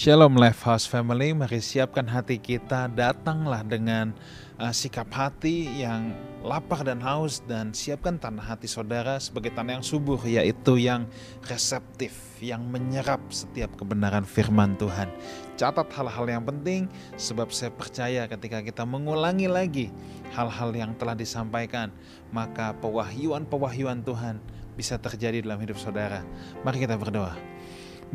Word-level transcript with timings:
Shalom 0.00 0.32
Life 0.40 0.64
House 0.64 0.88
Family, 0.88 1.36
mari 1.36 1.60
siapkan 1.60 2.08
hati 2.08 2.40
kita, 2.40 2.88
datanglah 2.88 3.60
dengan 3.60 4.16
uh, 4.56 4.72
sikap 4.72 5.12
hati 5.12 5.68
yang 5.76 6.16
lapar 6.40 6.88
dan 6.88 7.04
haus 7.04 7.44
dan 7.44 7.76
siapkan 7.76 8.16
tanah 8.16 8.40
hati 8.40 8.64
saudara 8.64 9.20
sebagai 9.20 9.52
tanah 9.52 9.76
yang 9.76 9.84
subur 9.84 10.16
yaitu 10.24 10.80
yang 10.80 11.04
reseptif, 11.44 12.16
yang 12.40 12.64
menyerap 12.64 13.20
setiap 13.28 13.76
kebenaran 13.76 14.24
firman 14.24 14.72
Tuhan. 14.80 15.12
Catat 15.60 15.92
hal-hal 15.92 16.24
yang 16.32 16.48
penting 16.48 16.88
sebab 17.20 17.52
saya 17.52 17.68
percaya 17.68 18.24
ketika 18.24 18.64
kita 18.64 18.88
mengulangi 18.88 19.52
lagi 19.52 19.92
hal-hal 20.32 20.72
yang 20.72 20.96
telah 20.96 21.12
disampaikan, 21.12 21.92
maka 22.32 22.72
pewahyuan-pewahyuan 22.80 24.00
Tuhan 24.00 24.40
bisa 24.80 24.96
terjadi 24.96 25.44
dalam 25.44 25.60
hidup 25.60 25.76
saudara. 25.76 26.24
Mari 26.64 26.88
kita 26.88 26.96
berdoa. 26.96 27.36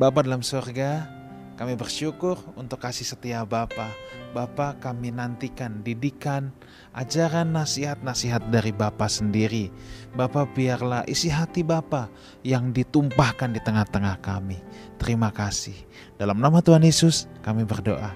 Bapa 0.01 0.25
dalam 0.25 0.41
surga, 0.41 1.14
kami 1.55 1.79
bersyukur 1.79 2.35
untuk 2.59 2.83
kasih 2.83 3.07
setia 3.07 3.47
Bapa. 3.47 3.87
Bapa 4.35 4.75
kami 4.75 5.15
nantikan 5.15 5.79
didikan, 5.79 6.51
ajaran 6.91 7.55
nasihat-nasihat 7.55 8.51
dari 8.51 8.75
Bapa 8.75 9.07
sendiri. 9.07 9.71
Bapa 10.11 10.43
biarlah 10.43 11.07
isi 11.07 11.31
hati 11.31 11.63
Bapa 11.63 12.11
yang 12.43 12.75
ditumpahkan 12.75 13.55
di 13.55 13.63
tengah-tengah 13.63 14.19
kami. 14.19 14.59
Terima 14.99 15.31
kasih. 15.31 15.75
Dalam 16.19 16.43
nama 16.43 16.59
Tuhan 16.59 16.83
Yesus 16.83 17.31
kami 17.39 17.63
berdoa. 17.63 18.11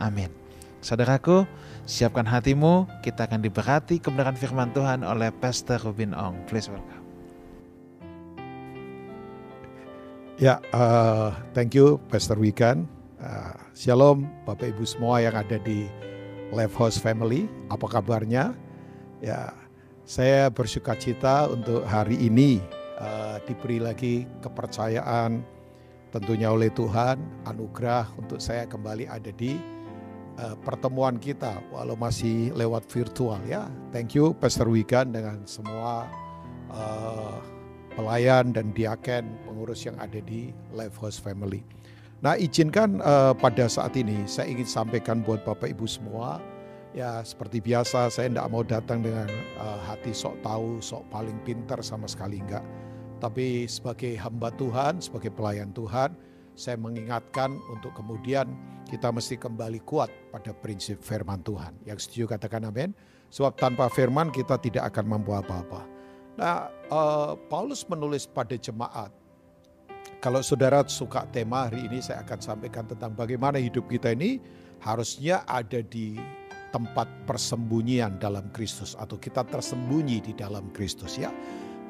Amin. 0.00 0.32
Saudaraku, 0.80 1.44
siapkan 1.84 2.24
hatimu, 2.24 2.88
kita 3.04 3.28
akan 3.28 3.44
diberkati 3.44 4.00
kebenaran 4.00 4.38
firman 4.38 4.72
Tuhan 4.72 5.04
oleh 5.04 5.28
Pastor 5.36 5.76
Rubin 5.84 6.16
Ong. 6.16 6.40
Please 6.48 6.72
welcome. 6.72 6.97
Ya, 10.38 10.62
uh, 10.70 11.34
thank 11.50 11.74
you 11.74 11.98
Pastor 12.06 12.38
Wikan. 12.38 12.86
Uh, 13.18 13.58
shalom 13.74 14.22
Bapak 14.46 14.70
Ibu 14.70 14.86
semua 14.86 15.18
yang 15.18 15.34
ada 15.34 15.58
di 15.58 15.90
Live 16.54 16.78
House 16.78 16.94
Family. 16.94 17.50
Apa 17.66 17.98
kabarnya? 17.98 18.54
Ya, 19.18 19.50
saya 20.06 20.46
bersuka 20.46 20.94
cita 20.94 21.50
untuk 21.50 21.82
hari 21.82 22.22
ini 22.22 22.62
uh, 23.02 23.42
diberi 23.50 23.82
lagi 23.82 24.30
kepercayaan 24.38 25.42
tentunya 26.14 26.54
oleh 26.54 26.70
Tuhan, 26.70 27.18
anugerah 27.42 28.06
untuk 28.14 28.38
saya 28.38 28.62
kembali 28.70 29.10
ada 29.10 29.34
di 29.34 29.58
uh, 30.38 30.54
pertemuan 30.62 31.18
kita 31.18 31.58
walau 31.74 31.98
masih 31.98 32.54
lewat 32.54 32.86
virtual 32.86 33.42
ya. 33.42 33.66
Thank 33.90 34.14
you 34.14 34.38
Pastor 34.38 34.70
Wikan 34.70 35.10
dengan 35.10 35.42
semua 35.50 36.06
uh, 36.70 37.57
pelayan 37.98 38.54
dan 38.54 38.70
diaken 38.70 39.26
pengurus 39.42 39.82
yang 39.82 39.98
ada 39.98 40.22
di 40.22 40.54
Life 40.70 40.94
House 41.02 41.18
Family. 41.18 41.66
Nah 42.22 42.38
izinkan 42.38 43.02
uh, 43.02 43.34
pada 43.34 43.66
saat 43.66 43.98
ini 43.98 44.22
saya 44.30 44.54
ingin 44.54 44.70
sampaikan 44.70 45.26
buat 45.26 45.42
Bapak 45.42 45.74
Ibu 45.74 45.86
semua 45.90 46.38
ya 46.94 47.22
seperti 47.26 47.58
biasa 47.58 48.06
saya 48.06 48.30
tidak 48.30 48.46
mau 48.54 48.62
datang 48.62 49.02
dengan 49.02 49.26
uh, 49.58 49.78
hati 49.82 50.14
sok 50.14 50.38
tahu, 50.46 50.78
sok 50.78 51.02
paling 51.10 51.34
pintar 51.42 51.82
sama 51.82 52.06
sekali 52.06 52.38
enggak. 52.38 52.62
Tapi 53.18 53.66
sebagai 53.66 54.14
hamba 54.14 54.54
Tuhan, 54.54 55.02
sebagai 55.02 55.34
pelayan 55.34 55.74
Tuhan, 55.74 56.14
saya 56.54 56.78
mengingatkan 56.78 57.58
untuk 57.66 57.90
kemudian 57.98 58.46
kita 58.86 59.10
mesti 59.10 59.34
kembali 59.34 59.82
kuat 59.82 60.06
pada 60.30 60.54
prinsip 60.54 61.02
firman 61.02 61.42
Tuhan. 61.42 61.74
Yang 61.82 62.06
setuju 62.06 62.38
katakan 62.38 62.70
amin. 62.70 62.94
Sebab 63.28 63.58
tanpa 63.58 63.90
firman 63.90 64.30
kita 64.30 64.56
tidak 64.62 64.88
akan 64.94 65.18
mampu 65.18 65.34
apa-apa. 65.34 65.97
Nah, 66.38 66.70
uh, 66.94 67.34
Paulus 67.50 67.82
menulis 67.90 68.30
pada 68.30 68.54
jemaat. 68.54 69.10
Kalau 70.22 70.38
saudara 70.42 70.86
suka 70.86 71.26
tema 71.34 71.66
hari 71.66 71.90
ini, 71.90 71.98
saya 71.98 72.22
akan 72.22 72.38
sampaikan 72.38 72.86
tentang 72.86 73.14
bagaimana 73.18 73.58
hidup 73.58 73.90
kita 73.90 74.14
ini 74.14 74.38
harusnya 74.78 75.42
ada 75.50 75.82
di 75.82 76.14
tempat 76.70 77.10
persembunyian 77.26 78.22
dalam 78.22 78.46
Kristus 78.54 78.94
atau 78.94 79.18
kita 79.18 79.42
tersembunyi 79.50 80.22
di 80.22 80.32
dalam 80.34 80.70
Kristus 80.70 81.18
ya. 81.18 81.34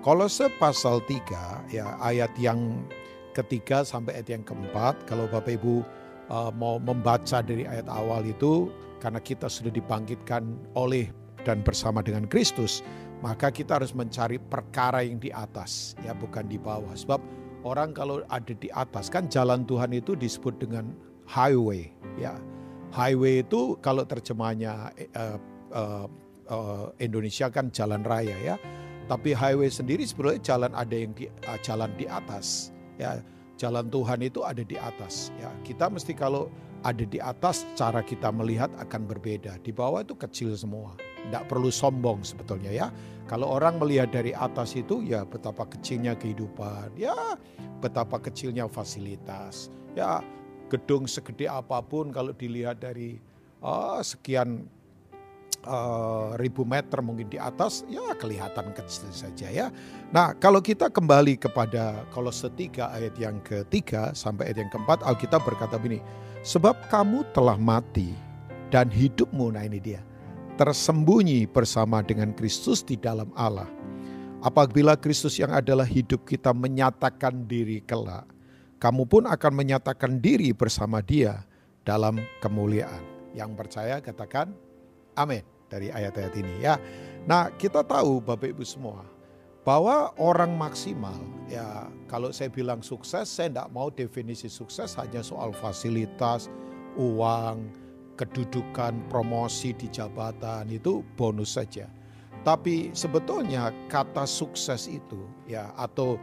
Kolose 0.00 0.48
pasal 0.56 1.02
3 1.04 1.74
ya 1.74 1.98
ayat 1.98 2.30
yang 2.38 2.86
ketiga 3.34 3.82
sampai 3.82 4.22
ayat 4.22 4.40
yang 4.40 4.44
keempat 4.46 4.94
kalau 5.10 5.26
Bapak 5.26 5.58
Ibu 5.58 5.82
uh, 6.30 6.54
mau 6.54 6.78
membaca 6.78 7.42
dari 7.42 7.66
ayat 7.66 7.90
awal 7.90 8.22
itu 8.22 8.70
karena 9.02 9.18
kita 9.18 9.50
sudah 9.50 9.74
dibangkitkan 9.74 10.46
oleh 10.78 11.10
dan 11.42 11.66
bersama 11.66 11.98
dengan 11.98 12.30
Kristus 12.30 12.86
maka 13.18 13.50
kita 13.50 13.82
harus 13.82 13.90
mencari 13.90 14.38
perkara 14.38 15.02
yang 15.02 15.18
di 15.18 15.34
atas 15.34 15.98
ya 16.06 16.14
bukan 16.14 16.46
di 16.46 16.58
bawah. 16.58 16.94
Sebab 16.94 17.20
orang 17.66 17.90
kalau 17.90 18.22
ada 18.30 18.54
di 18.54 18.70
atas 18.70 19.10
kan 19.10 19.26
jalan 19.26 19.66
Tuhan 19.66 19.90
itu 19.90 20.14
disebut 20.14 20.62
dengan 20.62 20.94
highway 21.26 21.90
ya. 22.14 22.38
Highway 22.94 23.44
itu 23.44 23.76
kalau 23.84 24.06
terjemahnya 24.06 24.94
uh, 25.12 25.38
uh, 25.74 26.06
uh, 26.48 26.86
Indonesia 27.02 27.50
kan 27.50 27.74
jalan 27.74 28.06
raya 28.06 28.36
ya. 28.38 28.56
Tapi 29.08 29.32
highway 29.32 29.72
sendiri 29.72 30.04
sebenarnya 30.04 30.40
jalan 30.44 30.72
ada 30.76 30.96
yang 30.96 31.12
di 31.16 31.26
uh, 31.26 31.58
jalan 31.60 31.90
di 31.98 32.06
atas 32.06 32.70
ya. 32.96 33.18
Jalan 33.58 33.90
Tuhan 33.90 34.22
itu 34.22 34.46
ada 34.46 34.62
di 34.62 34.78
atas 34.78 35.34
ya. 35.42 35.50
Kita 35.66 35.90
mesti 35.90 36.14
kalau 36.14 36.46
ada 36.86 37.02
di 37.02 37.18
atas 37.18 37.66
cara 37.74 38.06
kita 38.06 38.30
melihat 38.30 38.70
akan 38.78 39.10
berbeda. 39.10 39.58
Di 39.66 39.74
bawah 39.74 40.06
itu 40.06 40.14
kecil 40.14 40.54
semua 40.54 40.94
tidak 41.28 41.44
perlu 41.44 41.68
sombong 41.68 42.24
sebetulnya 42.24 42.72
ya. 42.72 42.88
Kalau 43.28 43.52
orang 43.60 43.76
melihat 43.76 44.08
dari 44.08 44.32
atas 44.32 44.72
itu 44.72 45.04
ya 45.04 45.28
betapa 45.28 45.68
kecilnya 45.68 46.16
kehidupan, 46.16 46.96
ya 46.96 47.36
betapa 47.84 48.16
kecilnya 48.16 48.64
fasilitas, 48.72 49.68
ya 49.92 50.24
gedung 50.72 51.04
segede 51.04 51.44
apa 51.44 51.84
pun 51.84 52.08
kalau 52.08 52.32
dilihat 52.32 52.80
dari 52.80 53.20
oh, 53.60 54.00
sekian 54.00 54.64
uh, 55.68 56.40
ribu 56.40 56.64
meter 56.64 57.04
mungkin 57.04 57.28
di 57.28 57.36
atas 57.36 57.84
ya 57.92 58.16
kelihatan 58.16 58.72
kecil 58.72 59.12
saja 59.12 59.52
ya. 59.52 59.68
Nah 60.08 60.32
kalau 60.40 60.64
kita 60.64 60.88
kembali 60.88 61.36
kepada 61.36 62.08
kalau 62.16 62.32
setiga 62.32 62.88
ayat 62.96 63.12
yang 63.20 63.44
ketiga 63.44 64.16
sampai 64.16 64.48
ayat 64.48 64.64
yang 64.64 64.72
keempat 64.72 65.04
Alkitab 65.04 65.44
berkata 65.44 65.76
begini, 65.76 66.00
sebab 66.40 66.80
kamu 66.88 67.28
telah 67.36 67.60
mati 67.60 68.16
dan 68.72 68.88
hidupmu, 68.88 69.52
nah 69.52 69.68
ini 69.68 69.76
dia 69.84 70.07
tersembunyi 70.58 71.46
bersama 71.46 72.02
dengan 72.02 72.34
Kristus 72.34 72.82
di 72.82 72.98
dalam 72.98 73.30
Allah. 73.38 73.70
Apabila 74.42 74.98
Kristus 74.98 75.38
yang 75.38 75.54
adalah 75.54 75.86
hidup 75.86 76.26
kita 76.26 76.50
menyatakan 76.50 77.46
diri 77.46 77.78
kelak, 77.86 78.26
kamu 78.82 79.06
pun 79.06 79.22
akan 79.30 79.52
menyatakan 79.54 80.18
diri 80.18 80.50
bersama 80.50 80.98
Dia 80.98 81.46
dalam 81.86 82.18
kemuliaan. 82.42 83.02
Yang 83.38 83.50
percaya 83.54 84.02
katakan 84.02 84.50
amin 85.14 85.46
dari 85.70 85.94
ayat-ayat 85.94 86.34
ini 86.34 86.54
ya. 86.62 86.74
Nah, 87.26 87.54
kita 87.54 87.86
tahu 87.86 88.18
Bapak 88.18 88.50
Ibu 88.50 88.66
semua 88.66 89.06
bahwa 89.62 90.10
orang 90.16 90.54
maksimal 90.56 91.18
ya 91.50 91.92
kalau 92.08 92.32
saya 92.32 92.48
bilang 92.48 92.80
sukses 92.80 93.28
saya 93.28 93.52
tidak 93.52 93.68
mau 93.68 93.92
definisi 93.92 94.48
sukses 94.48 94.96
hanya 94.96 95.20
soal 95.20 95.52
fasilitas, 95.52 96.48
uang, 96.96 97.68
kedudukan, 98.18 99.06
promosi 99.06 99.70
di 99.72 99.86
jabatan 99.86 100.66
itu 100.74 101.06
bonus 101.14 101.54
saja. 101.54 101.86
Tapi 102.42 102.90
sebetulnya 102.90 103.70
kata 103.86 104.26
sukses 104.26 104.90
itu 104.90 105.22
ya 105.46 105.70
atau 105.78 106.18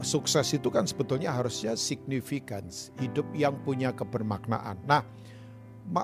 sukses 0.00 0.50
itu 0.56 0.72
kan 0.72 0.88
sebetulnya 0.88 1.30
harusnya 1.30 1.76
significance, 1.76 2.90
hidup 2.98 3.28
yang 3.36 3.54
punya 3.62 3.92
kebermaknaan. 3.92 4.80
Nah, 4.88 5.04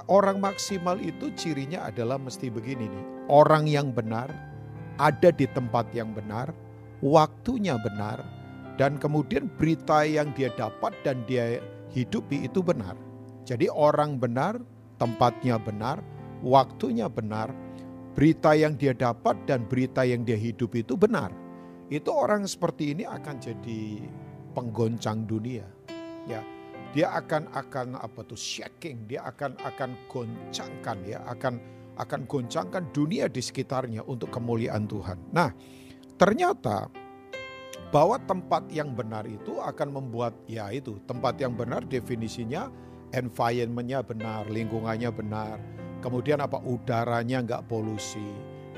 orang 0.07 0.39
maksimal 0.39 1.01
itu 1.01 1.33
cirinya 1.35 1.89
adalah 1.89 2.21
mesti 2.21 2.53
begini 2.53 2.87
nih. 2.87 3.05
Orang 3.33 3.65
yang 3.65 3.91
benar 3.91 4.29
ada 5.01 5.33
di 5.33 5.49
tempat 5.49 5.89
yang 5.97 6.13
benar, 6.13 6.53
waktunya 7.01 7.81
benar 7.81 8.21
dan 8.77 8.97
kemudian 9.01 9.49
berita 9.61 10.05
yang 10.05 10.33
dia 10.37 10.53
dapat 10.57 10.93
dan 11.05 11.25
dia 11.25 11.61
hidupi 11.93 12.49
itu 12.49 12.65
benar. 12.65 12.97
Jadi 13.45 13.67
orang 13.73 14.21
benar 14.21 14.61
tempatnya 15.01 15.57
benar, 15.57 16.05
waktunya 16.45 17.09
benar, 17.09 17.51
berita 18.13 18.53
yang 18.53 18.77
dia 18.77 18.93
dapat 18.93 19.41
dan 19.49 19.65
berita 19.65 20.05
yang 20.05 20.23
dia 20.29 20.37
hidup 20.37 20.77
itu 20.77 20.95
benar. 20.95 21.33
Itu 21.89 22.13
orang 22.13 22.45
seperti 22.45 22.93
ini 22.93 23.09
akan 23.09 23.41
jadi 23.41 24.05
penggoncang 24.53 25.25
dunia. 25.25 25.65
Ya, 26.29 26.45
dia 26.93 27.11
akan 27.17 27.49
akan 27.51 27.97
apa 27.97 28.21
tuh 28.29 28.39
shaking, 28.39 29.09
dia 29.09 29.25
akan 29.25 29.57
akan 29.65 29.97
goncangkan 30.07 30.99
ya, 31.09 31.25
akan 31.27 31.59
akan 31.99 32.21
goncangkan 32.29 32.93
dunia 32.93 33.27
di 33.27 33.41
sekitarnya 33.41 34.07
untuk 34.07 34.31
kemuliaan 34.31 34.87
Tuhan. 34.87 35.19
Nah, 35.33 35.51
ternyata 36.21 36.93
bahwa 37.91 38.23
tempat 38.23 38.71
yang 38.71 38.95
benar 38.95 39.27
itu 39.27 39.59
akan 39.59 39.99
membuat 39.99 40.39
ya 40.47 40.71
itu 40.71 41.03
tempat 41.11 41.43
yang 41.43 41.59
benar 41.59 41.83
definisinya 41.83 42.71
environmentnya 43.15 44.01
benar, 44.03 44.47
lingkungannya 44.47 45.11
benar, 45.11 45.57
kemudian 46.01 46.41
apa 46.43 46.59
udaranya 46.63 47.43
nggak 47.45 47.67
polusi. 47.67 48.25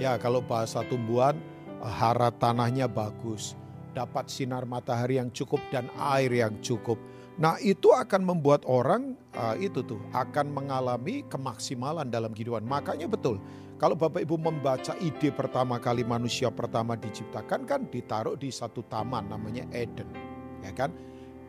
Ya 0.00 0.16
kalau 0.16 0.40
bahasa 0.40 0.80
tumbuhan 0.88 1.36
hara 1.82 2.32
tanahnya 2.32 2.88
bagus, 2.88 3.54
dapat 3.92 4.32
sinar 4.32 4.64
matahari 4.64 5.20
yang 5.20 5.28
cukup 5.30 5.60
dan 5.68 5.92
air 5.96 6.32
yang 6.32 6.56
cukup, 6.64 6.96
Nah, 7.40 7.56
itu 7.64 7.88
akan 7.88 8.28
membuat 8.28 8.60
orang 8.68 9.16
uh, 9.32 9.56
itu 9.56 9.80
tuh 9.80 9.96
akan 10.12 10.52
mengalami 10.52 11.24
kemaksimalan 11.32 12.12
dalam 12.12 12.36
kehidupan. 12.36 12.60
Makanya 12.60 13.08
betul, 13.08 13.40
kalau 13.80 13.96
Bapak 13.96 14.20
Ibu 14.28 14.36
membaca 14.36 14.92
ide 15.00 15.32
pertama 15.32 15.80
kali 15.80 16.04
manusia 16.04 16.52
pertama 16.52 16.92
diciptakan 16.92 17.64
kan 17.64 17.88
ditaruh 17.88 18.36
di 18.36 18.52
satu 18.52 18.84
taman 18.84 19.32
namanya 19.32 19.64
Eden, 19.72 20.12
ya 20.60 20.76
kan? 20.76 20.92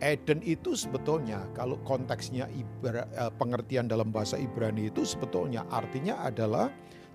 Eden 0.02 0.42
itu 0.42 0.74
sebetulnya 0.74 1.46
kalau 1.54 1.78
konteksnya 1.86 2.50
ibra, 2.54 3.06
uh, 3.20 3.30
pengertian 3.36 3.86
dalam 3.86 4.10
bahasa 4.10 4.40
Ibrani 4.40 4.90
itu 4.90 5.06
sebetulnya 5.06 5.68
artinya 5.70 6.22
adalah 6.24 6.72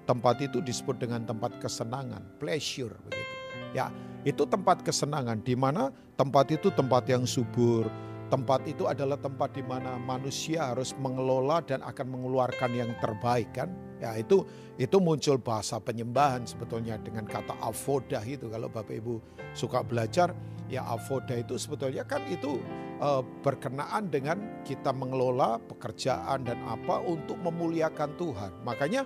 tempat 0.08 0.40
itu 0.40 0.64
disebut 0.64 1.02
dengan 1.02 1.26
tempat 1.28 1.58
kesenangan, 1.60 2.24
pleasure 2.40 2.94
begitu. 3.08 3.34
Ya, 3.76 3.92
itu 4.24 4.48
tempat 4.48 4.80
kesenangan 4.80 5.44
di 5.44 5.52
mana 5.52 5.92
tempat 6.16 6.48
itu 6.48 6.72
tempat 6.72 7.04
yang 7.06 7.28
subur, 7.28 7.86
tempat 8.28 8.64
itu 8.68 8.84
adalah 8.88 9.16
tempat 9.16 9.56
di 9.56 9.64
mana 9.64 9.96
manusia 9.96 10.72
harus 10.72 10.92
mengelola 11.00 11.64
dan 11.64 11.80
akan 11.84 12.06
mengeluarkan 12.12 12.70
yang 12.76 12.92
terbaik 13.00 13.48
kan. 13.52 13.72
Ya 13.98 14.14
itu 14.14 14.46
itu 14.78 14.96
muncul 15.02 15.42
bahasa 15.42 15.82
penyembahan 15.82 16.46
sebetulnya 16.46 17.00
dengan 17.02 17.26
kata 17.26 17.58
avodah 17.58 18.22
itu 18.22 18.46
kalau 18.46 18.70
Bapak 18.70 18.94
Ibu 18.94 19.18
suka 19.58 19.82
belajar 19.82 20.30
ya 20.70 20.86
avodah 20.86 21.34
itu 21.34 21.58
sebetulnya 21.58 22.06
kan 22.06 22.22
itu 22.30 22.62
uh, 23.02 23.26
berkenaan 23.42 24.06
dengan 24.06 24.62
kita 24.62 24.94
mengelola 24.94 25.58
pekerjaan 25.66 26.46
dan 26.46 26.62
apa 26.68 27.02
untuk 27.02 27.40
memuliakan 27.42 28.14
Tuhan. 28.14 28.52
Makanya 28.62 29.02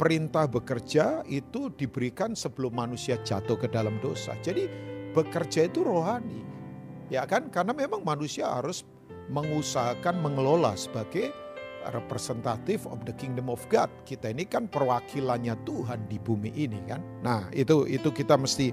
perintah 0.00 0.48
bekerja 0.48 1.20
itu 1.28 1.68
diberikan 1.76 2.32
sebelum 2.32 2.72
manusia 2.72 3.20
jatuh 3.20 3.60
ke 3.60 3.68
dalam 3.68 4.00
dosa. 4.00 4.32
Jadi 4.40 4.64
bekerja 5.12 5.68
itu 5.68 5.84
rohani. 5.84 6.59
Ya 7.10 7.26
kan? 7.26 7.50
Karena 7.50 7.74
memang 7.74 8.06
manusia 8.06 8.46
harus 8.46 8.86
mengusahakan 9.30 10.18
mengelola 10.22 10.74
sebagai 10.74 11.34
representative 11.88 12.84
of 12.86 13.02
the 13.08 13.14
kingdom 13.18 13.48
of 13.50 13.62
God. 13.72 13.90
Kita 14.06 14.30
ini 14.30 14.46
kan 14.46 14.70
perwakilannya 14.70 15.58
Tuhan 15.66 16.06
di 16.06 16.22
bumi 16.22 16.54
ini 16.54 16.78
kan. 16.86 17.00
Nah, 17.24 17.50
itu 17.50 17.84
itu 17.90 18.14
kita 18.14 18.38
mesti 18.38 18.70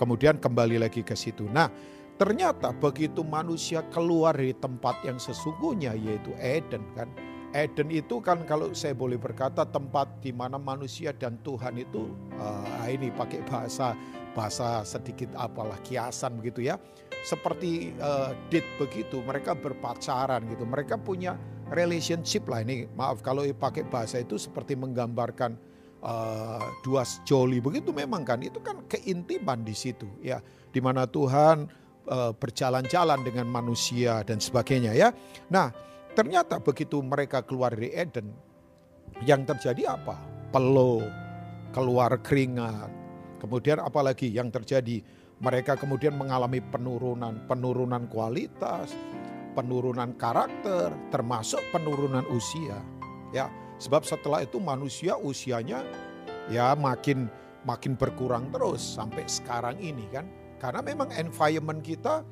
kemudian 0.00 0.40
kembali 0.40 0.80
lagi 0.80 1.06
ke 1.06 1.14
situ. 1.14 1.46
Nah, 1.52 1.68
ternyata 2.16 2.72
begitu 2.72 3.22
manusia 3.22 3.84
keluar 3.92 4.34
dari 4.34 4.56
tempat 4.56 5.04
yang 5.04 5.20
sesungguhnya 5.20 5.92
yaitu 5.94 6.32
Eden 6.40 6.82
kan. 6.96 7.08
Eden 7.54 7.88
itu 7.88 8.20
kan 8.20 8.44
kalau 8.44 8.72
saya 8.76 8.92
boleh 8.92 9.16
berkata 9.16 9.64
tempat 9.64 10.20
di 10.20 10.28
mana 10.28 10.60
manusia 10.60 11.14
dan 11.16 11.40
Tuhan 11.40 11.80
itu 11.80 12.12
uh, 12.36 12.84
ini 12.84 13.08
pakai 13.08 13.40
bahasa 13.48 13.96
bahasa 14.36 14.84
sedikit 14.84 15.32
apalah 15.32 15.80
kiasan 15.80 16.36
begitu 16.36 16.68
ya 16.68 16.76
seperti 17.26 17.90
uh, 17.98 18.30
date 18.54 18.70
begitu, 18.78 19.18
mereka 19.26 19.58
berpacaran 19.58 20.46
gitu, 20.46 20.62
mereka 20.62 20.94
punya 20.94 21.34
relationship 21.74 22.46
lah 22.46 22.62
ini. 22.62 22.86
Maaf 22.94 23.18
kalau 23.18 23.42
pakai 23.42 23.82
bahasa 23.82 24.22
itu 24.22 24.38
seperti 24.38 24.78
menggambarkan 24.78 25.58
uh, 26.06 26.62
dua 26.86 27.02
sejoli 27.02 27.58
begitu 27.58 27.90
memang 27.90 28.22
kan 28.22 28.38
itu 28.46 28.62
kan 28.62 28.78
keintiman 28.86 29.66
di 29.66 29.74
situ 29.74 30.06
ya, 30.22 30.38
di 30.70 30.78
mana 30.78 31.10
Tuhan 31.10 31.66
uh, 32.06 32.30
berjalan-jalan 32.30 33.26
dengan 33.26 33.50
manusia 33.50 34.22
dan 34.22 34.38
sebagainya 34.38 34.94
ya. 34.94 35.10
Nah 35.50 35.74
ternyata 36.14 36.62
begitu 36.62 37.02
mereka 37.02 37.42
keluar 37.42 37.74
dari 37.74 37.90
Eden, 37.90 38.30
yang 39.26 39.42
terjadi 39.42 39.98
apa? 39.98 40.14
Peluh, 40.54 41.02
keluar 41.74 42.22
keringat, 42.22 43.05
kemudian 43.38 43.80
apalagi 43.80 44.28
yang 44.32 44.48
terjadi? 44.52 45.00
Mereka 45.36 45.76
kemudian 45.76 46.16
mengalami 46.16 46.64
penurunan, 46.64 47.44
penurunan 47.44 48.08
kualitas, 48.08 48.96
penurunan 49.52 50.16
karakter, 50.16 50.92
termasuk 51.12 51.60
penurunan 51.72 52.24
usia. 52.32 52.80
Ya, 53.36 53.52
sebab 53.76 54.04
setelah 54.08 54.44
itu 54.44 54.56
manusia 54.56 55.16
usianya 55.20 55.84
ya 56.48 56.72
makin 56.72 57.28
makin 57.66 57.98
berkurang 57.98 58.48
terus 58.48 58.80
sampai 58.80 59.28
sekarang 59.28 59.76
ini 59.76 60.08
kan. 60.08 60.24
Karena 60.56 60.80
memang 60.80 61.12
environment 61.12 61.84
kita 61.84 62.24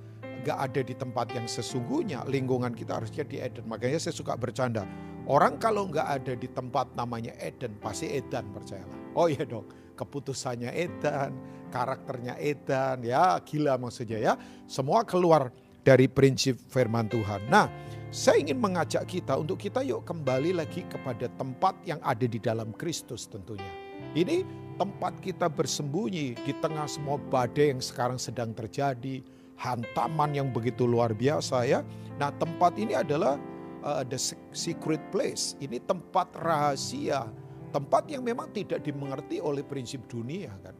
gak 0.44 0.58
ada 0.70 0.80
di 0.80 0.96
tempat 0.96 1.28
yang 1.32 1.44
sesungguhnya, 1.44 2.24
lingkungan 2.24 2.72
kita 2.72 3.00
harusnya 3.00 3.24
di 3.24 3.40
Eden. 3.40 3.68
Makanya 3.68 4.00
saya 4.00 4.16
suka 4.16 4.36
bercanda. 4.36 4.88
Orang 5.24 5.56
kalau 5.56 5.88
nggak 5.88 6.04
ada 6.20 6.36
di 6.36 6.44
tempat 6.52 6.92
namanya 6.92 7.32
Eden, 7.40 7.80
pasti 7.80 8.12
Eden 8.12 8.44
percayalah. 8.52 9.16
Oh 9.16 9.24
iya 9.24 9.48
dong, 9.48 9.64
keputusannya 9.94 10.70
Eden, 10.74 11.34
karakternya 11.70 12.38
Edan, 12.38 13.02
ya 13.02 13.38
gila 13.42 13.78
maksudnya 13.78 14.18
ya. 14.20 14.34
Semua 14.66 15.02
keluar 15.02 15.50
dari 15.82 16.06
prinsip 16.10 16.58
firman 16.70 17.06
Tuhan. 17.10 17.46
Nah, 17.50 17.66
saya 18.14 18.38
ingin 18.38 18.62
mengajak 18.62 19.10
kita 19.10 19.34
untuk 19.34 19.58
kita 19.58 19.82
yuk 19.82 20.06
kembali 20.06 20.54
lagi 20.54 20.86
kepada 20.86 21.26
tempat 21.34 21.74
yang 21.82 21.98
ada 22.06 22.24
di 22.24 22.38
dalam 22.38 22.70
Kristus 22.78 23.26
tentunya. 23.26 23.68
Ini 24.14 24.46
tempat 24.78 25.18
kita 25.18 25.50
bersembunyi 25.50 26.38
di 26.38 26.52
tengah 26.62 26.86
semua 26.86 27.18
badai 27.18 27.74
yang 27.74 27.82
sekarang 27.82 28.18
sedang 28.18 28.54
terjadi, 28.54 29.22
hantaman 29.58 30.34
yang 30.34 30.48
begitu 30.54 30.86
luar 30.86 31.10
biasa 31.10 31.66
ya. 31.66 31.82
Nah, 32.18 32.30
tempat 32.38 32.78
ini 32.78 32.94
adalah 32.94 33.34
uh, 33.82 34.06
the 34.06 34.18
secret 34.54 35.02
place. 35.10 35.58
Ini 35.58 35.82
tempat 35.82 36.30
rahasia, 36.38 37.26
tempat 37.74 38.06
yang 38.06 38.22
memang 38.22 38.54
tidak 38.54 38.86
dimengerti 38.86 39.42
oleh 39.42 39.66
prinsip 39.66 40.06
dunia 40.06 40.54
kan. 40.62 40.78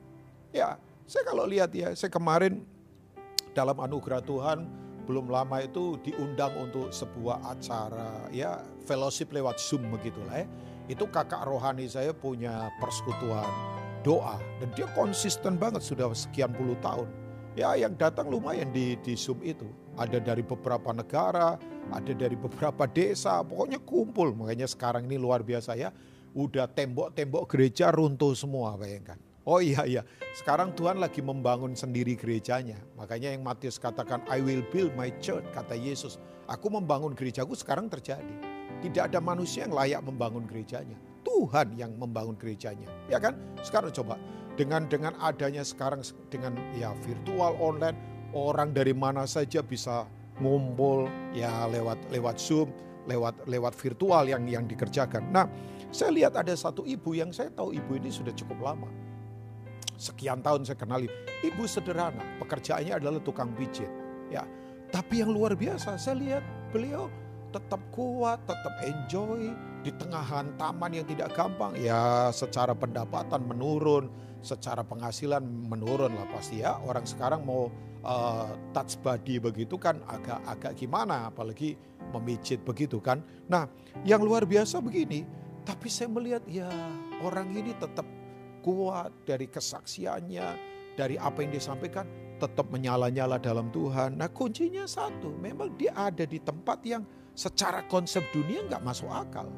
Ya, 0.55 0.79
saya 1.11 1.27
kalau 1.27 1.43
lihat 1.43 1.75
ya, 1.75 1.91
saya 1.99 2.07
kemarin 2.07 2.63
dalam 3.51 3.75
anugerah 3.83 4.23
Tuhan 4.23 4.71
belum 5.11 5.27
lama 5.27 5.59
itu 5.59 5.99
diundang 6.07 6.55
untuk 6.55 6.95
sebuah 6.95 7.43
acara 7.51 8.31
ya 8.31 8.63
fellowship 8.87 9.35
lewat 9.35 9.59
Zoom 9.59 9.91
begitulah 9.91 10.47
ya. 10.47 10.49
Itu 10.87 11.11
kakak 11.11 11.51
rohani 11.51 11.91
saya 11.91 12.15
punya 12.15 12.71
persekutuan 12.79 13.45
doa 14.07 14.39
dan 14.63 14.69
dia 14.79 14.87
konsisten 14.95 15.59
banget 15.59 15.83
sudah 15.83 16.07
sekian 16.15 16.55
puluh 16.55 16.79
tahun. 16.79 17.11
Ya 17.59 17.75
yang 17.75 17.99
datang 17.99 18.31
lumayan 18.31 18.71
di, 18.71 18.95
di 19.03 19.19
Zoom 19.19 19.43
itu. 19.43 19.67
Ada 19.95 20.19
dari 20.19 20.43
beberapa 20.43 20.91
negara, 20.91 21.55
ada 21.91 22.13
dari 22.15 22.35
beberapa 22.35 22.87
desa, 22.91 23.43
pokoknya 23.47 23.79
kumpul. 23.83 24.35
Makanya 24.35 24.67
sekarang 24.67 25.07
ini 25.07 25.19
luar 25.19 25.43
biasa 25.47 25.79
ya. 25.79 25.95
Udah 26.35 26.67
tembok-tembok 26.67 27.47
gereja 27.47 27.95
runtuh 27.95 28.35
semua 28.35 28.75
bayangkan. 28.75 29.15
Oh 29.45 29.61
iya 29.61 29.85
iya, 29.85 30.03
sekarang 30.35 30.73
Tuhan 30.73 30.99
lagi 30.99 31.21
membangun 31.21 31.77
sendiri 31.77 32.17
gerejanya. 32.19 32.81
Makanya 32.97 33.31
yang 33.31 33.45
Matius 33.45 33.77
katakan, 33.77 34.25
I 34.27 34.41
will 34.41 34.65
build 34.73 34.97
my 34.97 35.13
church, 35.21 35.45
kata 35.53 35.77
Yesus. 35.77 36.17
Aku 36.49 36.73
membangun 36.73 37.13
gerejaku 37.13 37.53
sekarang 37.53 37.87
terjadi. 37.87 38.35
Tidak 38.81 39.13
ada 39.13 39.21
manusia 39.21 39.69
yang 39.69 39.77
layak 39.77 40.01
membangun 40.03 40.49
gerejanya. 40.49 40.97
Tuhan 41.23 41.77
yang 41.77 41.93
membangun 41.95 42.35
gerejanya. 42.41 42.89
Ya 43.07 43.21
kan? 43.21 43.37
Sekarang 43.61 43.93
coba, 43.93 44.17
dengan 44.57 44.89
dengan 44.89 45.13
adanya 45.21 45.61
sekarang 45.61 46.01
dengan 46.33 46.57
ya 46.75 46.97
virtual 47.05 47.55
online, 47.61 47.97
orang 48.33 48.73
dari 48.73 48.97
mana 48.97 49.29
saja 49.29 49.61
bisa 49.61 50.09
ngumpul 50.41 51.07
ya 51.37 51.69
lewat 51.69 52.01
lewat 52.11 52.37
Zoom, 52.41 52.73
lewat 53.07 53.45
lewat 53.45 53.77
virtual 53.77 54.25
yang 54.25 54.49
yang 54.49 54.65
dikerjakan. 54.65 55.27
Nah, 55.31 55.47
saya 55.95 56.11
lihat 56.11 56.35
ada 56.35 56.51
satu 56.59 56.83
ibu 56.83 57.15
yang 57.15 57.31
saya 57.31 57.55
tahu 57.55 57.71
ibu 57.71 57.95
ini 57.95 58.11
sudah 58.11 58.35
cukup 58.35 58.59
lama 58.59 58.91
sekian 59.97 60.43
tahun 60.43 60.67
saya 60.67 60.79
kenali. 60.79 61.09
Ibu 61.45 61.65
sederhana, 61.65 62.23
pekerjaannya 62.43 62.99
adalah 62.99 63.21
tukang 63.23 63.53
pijit. 63.55 63.89
Ya, 64.33 64.43
tapi 64.91 65.23
yang 65.23 65.31
luar 65.31 65.55
biasa, 65.55 65.97
saya 66.01 66.17
lihat 66.19 66.45
beliau 66.75 67.07
tetap 67.55 67.79
kuat, 67.95 68.43
tetap 68.51 68.75
enjoy 68.83 69.55
di 69.87 69.91
tengah 69.95 70.25
hantaman 70.25 70.91
yang 70.91 71.07
tidak 71.07 71.31
gampang. 71.37 71.77
Ya, 71.79 72.33
secara 72.35 72.75
pendapatan 72.75 73.47
menurun, 73.47 74.11
secara 74.43 74.83
penghasilan 74.83 75.45
menurun 75.45 76.13
lah 76.17 76.27
pasti 76.33 76.65
ya. 76.65 76.81
Orang 76.83 77.07
sekarang 77.07 77.47
mau 77.47 77.71
uh, 78.03 78.51
touch 78.75 78.99
body 78.99 79.39
begitu 79.39 79.79
kan 79.79 80.03
agak-agak 80.11 80.75
gimana, 80.75 81.31
apalagi 81.31 81.79
memijit 82.11 82.65
begitu 82.67 82.99
kan. 82.99 83.23
Nah, 83.47 83.71
yang 84.03 84.25
luar 84.25 84.49
biasa 84.49 84.83
begini, 84.83 85.23
tapi 85.65 85.89
saya 85.89 86.13
melihat 86.13 86.45
ya 86.45 86.69
orang 87.25 87.49
ini 87.57 87.73
tetap 87.77 88.05
kuat, 88.65 89.13
dari 89.29 89.45
kesaksiannya, 89.45 90.49
dari 90.97 91.21
apa 91.21 91.45
yang 91.45 91.53
disampaikan, 91.53 92.09
tetap 92.41 92.73
menyala-nyala 92.73 93.37
dalam 93.37 93.69
Tuhan. 93.69 94.17
Nah 94.17 94.33
kuncinya 94.33 94.89
satu, 94.89 95.37
memang 95.37 95.77
dia 95.77 95.93
ada 95.93 96.25
di 96.25 96.41
tempat 96.41 96.81
yang 96.85 97.05
secara 97.37 97.85
konsep 97.89 98.25
dunia 98.33 98.65
nggak 98.65 98.85
masuk 98.85 99.13
akal. 99.13 99.53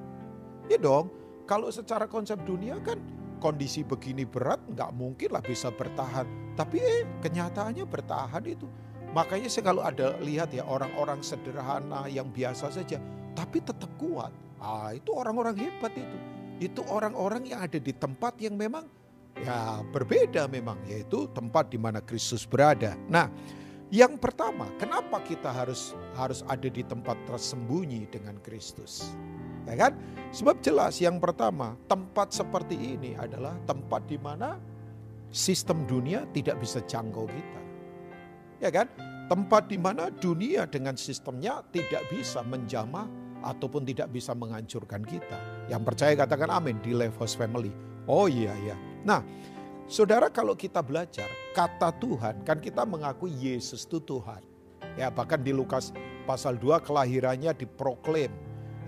Ya 0.67 0.79
dong, 0.79 1.11
kalau 1.47 1.71
secara 1.71 2.11
konsep 2.11 2.43
dunia 2.43 2.83
kan 2.83 2.99
kondisi 3.39 3.87
begini 3.87 4.27
berat 4.27 4.59
nggak 4.75 4.91
mungkin 4.95 5.31
lah 5.31 5.43
bisa 5.45 5.71
bertahan. 5.71 6.27
Tapi 6.59 6.83
eh 6.83 7.07
kenyataannya 7.23 7.87
bertahan 7.87 8.43
itu. 8.49 8.67
Makanya 9.15 9.49
saya 9.49 9.71
kalau 9.71 9.87
ada 9.87 10.19
lihat 10.19 10.51
ya 10.51 10.67
orang-orang 10.67 11.23
sederhana 11.23 12.11
yang 12.11 12.29
biasa 12.29 12.75
saja, 12.75 12.99
tapi 13.39 13.63
tetap 13.63 13.89
kuat. 13.97 14.35
Ah 14.61 14.93
itu 14.97 15.13
orang-orang 15.13 15.57
hebat 15.57 15.93
itu 15.93 16.19
itu 16.57 16.81
orang-orang 16.89 17.45
yang 17.45 17.61
ada 17.61 17.77
di 17.77 17.93
tempat 17.93 18.41
yang 18.41 18.57
memang 18.57 18.89
ya 19.37 19.85
berbeda 19.93 20.49
memang 20.49 20.81
yaitu 20.89 21.29
tempat 21.37 21.69
di 21.69 21.77
mana 21.77 22.01
Kristus 22.01 22.49
berada. 22.49 22.97
Nah, 23.13 23.29
Yang 23.95 24.19
pertama, 24.19 24.67
kenapa 24.83 25.23
kita 25.23 25.47
harus 25.47 25.95
harus 26.19 26.43
ada 26.51 26.67
di 26.67 26.83
tempat 26.83 27.15
tersembunyi 27.31 28.11
dengan 28.11 28.35
Kristus? 28.43 29.15
Ya 29.63 29.79
kan? 29.79 29.95
Sebab 30.35 30.59
jelas 30.59 30.99
yang 30.99 31.23
pertama, 31.23 31.79
tempat 31.87 32.35
seperti 32.35 32.75
ini 32.75 33.15
adalah 33.15 33.55
tempat 33.63 34.03
di 34.11 34.19
mana 34.19 34.59
sistem 35.31 35.87
dunia 35.87 36.27
tidak 36.35 36.59
bisa 36.59 36.83
jangkau 36.83 37.31
kita. 37.31 37.63
Ya 38.59 38.75
kan? 38.75 38.91
Tempat 39.31 39.71
di 39.71 39.79
mana 39.79 40.11
dunia 40.11 40.67
dengan 40.67 40.99
sistemnya 40.99 41.63
tidak 41.71 42.03
bisa 42.11 42.43
menjamah 42.43 43.07
ataupun 43.47 43.87
tidak 43.87 44.11
bisa 44.11 44.35
menghancurkan 44.35 45.07
kita. 45.07 45.39
Yang 45.71 45.83
percaya 45.87 46.13
katakan 46.19 46.51
amin 46.51 46.83
di 46.83 46.91
Levos 46.91 47.39
Family. 47.39 47.71
Oh 48.11 48.27
iya 48.27 48.51
iya. 48.67 48.75
Nah, 49.07 49.23
Saudara 49.87 50.27
kalau 50.35 50.59
kita 50.59 50.83
belajar 50.83 51.31
kata 51.55 51.95
Tuhan 52.03 52.43
kan 52.43 52.59
kita 52.59 52.83
mengakui 52.83 53.31
Yesus 53.31 53.87
itu 53.87 54.03
Tuhan. 54.03 54.43
Ya 54.99 55.15
bahkan 55.15 55.39
di 55.39 55.55
Lukas 55.55 55.95
pasal 56.27 56.59
2 56.59 56.83
kelahirannya 56.83 57.55
diproklaim 57.55 58.35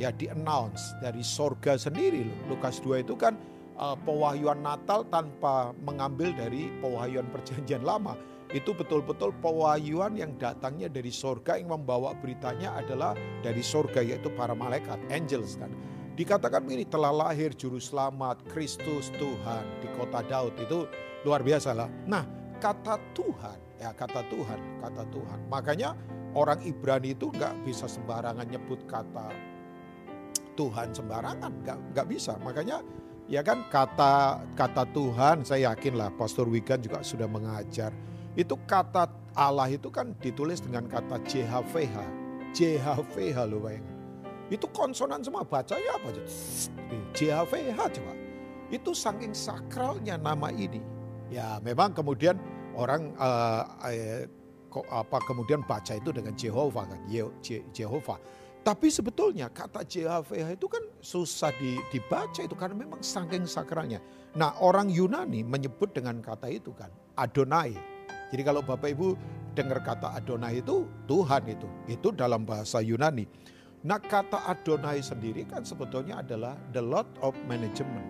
ya 0.02 0.10
di-announce 0.10 0.98
dari 0.98 1.22
sorga 1.22 1.78
sendiri 1.78 2.26
loh. 2.26 2.38
Lukas 2.50 2.82
2 2.82 3.06
itu 3.06 3.14
kan 3.14 3.38
uh, 3.78 3.94
pewahyuan 4.02 4.58
Natal 4.58 5.06
tanpa 5.06 5.70
mengambil 5.86 6.34
dari 6.34 6.66
pewahyuan 6.82 7.30
perjanjian 7.30 7.86
lama. 7.86 8.18
Itu 8.48 8.72
betul-betul 8.72 9.36
pewahyuan 9.44 10.16
yang 10.16 10.32
datangnya 10.40 10.88
dari 10.88 11.12
sorga 11.12 11.60
yang 11.60 11.68
membawa 11.68 12.16
beritanya 12.16 12.80
adalah 12.80 13.12
dari 13.44 13.60
sorga 13.60 14.00
yaitu 14.00 14.32
para 14.32 14.56
malaikat, 14.56 14.96
angels 15.12 15.60
kan. 15.60 15.68
Dikatakan 16.16 16.64
begini, 16.64 16.88
telah 16.88 17.14
lahir 17.14 17.54
juru 17.54 17.78
selamat 17.78 18.42
Kristus 18.50 19.12
Tuhan 19.20 19.64
di 19.78 19.88
kota 19.94 20.24
Daud. 20.24 20.56
Itu 20.58 20.88
luar 21.22 21.44
biasa 21.44 21.76
lah. 21.76 21.86
Nah, 22.08 22.26
kata 22.58 22.98
Tuhan, 23.14 23.58
ya 23.78 23.94
kata 23.94 24.26
Tuhan, 24.26 24.60
kata 24.82 25.04
Tuhan. 25.14 25.38
Makanya 25.46 25.94
orang 26.34 26.58
Ibrani 26.66 27.14
itu 27.14 27.30
nggak 27.30 27.62
bisa 27.62 27.86
sembarangan 27.86 28.48
nyebut 28.50 28.82
kata 28.90 29.30
Tuhan 30.58 30.90
sembarangan, 30.90 31.62
nggak 31.62 31.78
nggak 31.94 32.06
bisa. 32.10 32.34
Makanya 32.42 32.82
ya 33.30 33.46
kan 33.46 33.62
kata 33.70 34.42
kata 34.58 34.90
Tuhan, 34.90 35.46
saya 35.46 35.70
yakin 35.70 35.94
lah 35.94 36.10
Pastor 36.18 36.50
Wigan 36.50 36.82
juga 36.82 37.06
sudah 37.06 37.30
mengajar. 37.30 37.94
Itu 38.38 38.54
kata 38.70 39.10
Allah 39.34 39.66
itu 39.66 39.90
kan 39.90 40.14
ditulis 40.22 40.62
dengan 40.62 40.86
kata 40.86 41.18
JHVH. 41.26 41.96
JHVH 42.54 43.38
loh 43.50 43.66
bayangin. 43.66 43.98
Itu 44.46 44.70
konsonan 44.70 45.26
semua 45.26 45.42
bacanya 45.42 45.98
apa? 45.98 46.14
JHVH 47.18 47.78
coba. 47.98 48.14
Itu 48.70 48.94
saking 48.94 49.34
sakralnya 49.34 50.14
nama 50.14 50.54
ini. 50.54 50.78
Ya 51.34 51.58
memang 51.66 51.92
kemudian 51.92 52.38
orang 52.78 53.10
uh, 53.18 53.66
apa 54.86 55.18
kemudian 55.26 55.66
baca 55.66 55.98
itu 55.98 56.14
dengan 56.14 56.38
Jehovah 56.38 56.86
kan, 56.86 57.00
Jehovah. 57.74 58.22
Tapi 58.62 58.86
sebetulnya 58.86 59.50
kata 59.50 59.82
JHVH 59.82 60.54
itu 60.54 60.66
kan 60.70 60.84
susah 61.02 61.50
dibaca 61.90 62.38
itu 62.38 62.54
karena 62.54 62.86
memang 62.86 63.02
saking 63.02 63.50
sakralnya. 63.50 63.98
Nah 64.38 64.54
orang 64.62 64.86
Yunani 64.94 65.42
menyebut 65.42 65.90
dengan 65.90 66.22
kata 66.22 66.46
itu 66.46 66.70
kan 66.70 66.94
Adonai. 67.18 67.97
Jadi 68.28 68.42
kalau 68.44 68.60
Bapak 68.60 68.92
Ibu 68.92 69.16
dengar 69.56 69.80
kata 69.82 70.14
Adonai 70.14 70.60
itu 70.60 70.84
Tuhan 71.08 71.42
itu. 71.48 71.68
Itu 71.88 72.12
dalam 72.12 72.44
bahasa 72.44 72.78
Yunani. 72.84 73.24
Nah 73.86 73.98
kata 73.98 74.44
Adonai 74.46 75.00
sendiri 75.00 75.46
kan 75.46 75.62
sebetulnya 75.62 76.20
adalah 76.20 76.58
the 76.74 76.82
Lord 76.82 77.08
of 77.24 77.32
Management. 77.46 78.04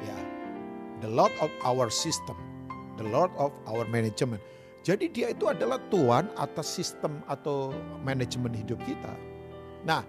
Ya, 0.00 0.18
the 1.00 1.08
Lord 1.08 1.32
of 1.40 1.48
our 1.64 1.88
system, 1.88 2.36
the 3.00 3.06
Lord 3.08 3.32
of 3.40 3.52
our 3.64 3.88
management. 3.88 4.40
Jadi 4.86 5.10
dia 5.10 5.34
itu 5.34 5.50
adalah 5.50 5.82
Tuhan 5.90 6.30
atas 6.38 6.70
sistem 6.70 7.18
atau 7.26 7.74
manajemen 8.06 8.54
hidup 8.54 8.78
kita. 8.86 9.10
Nah, 9.82 10.06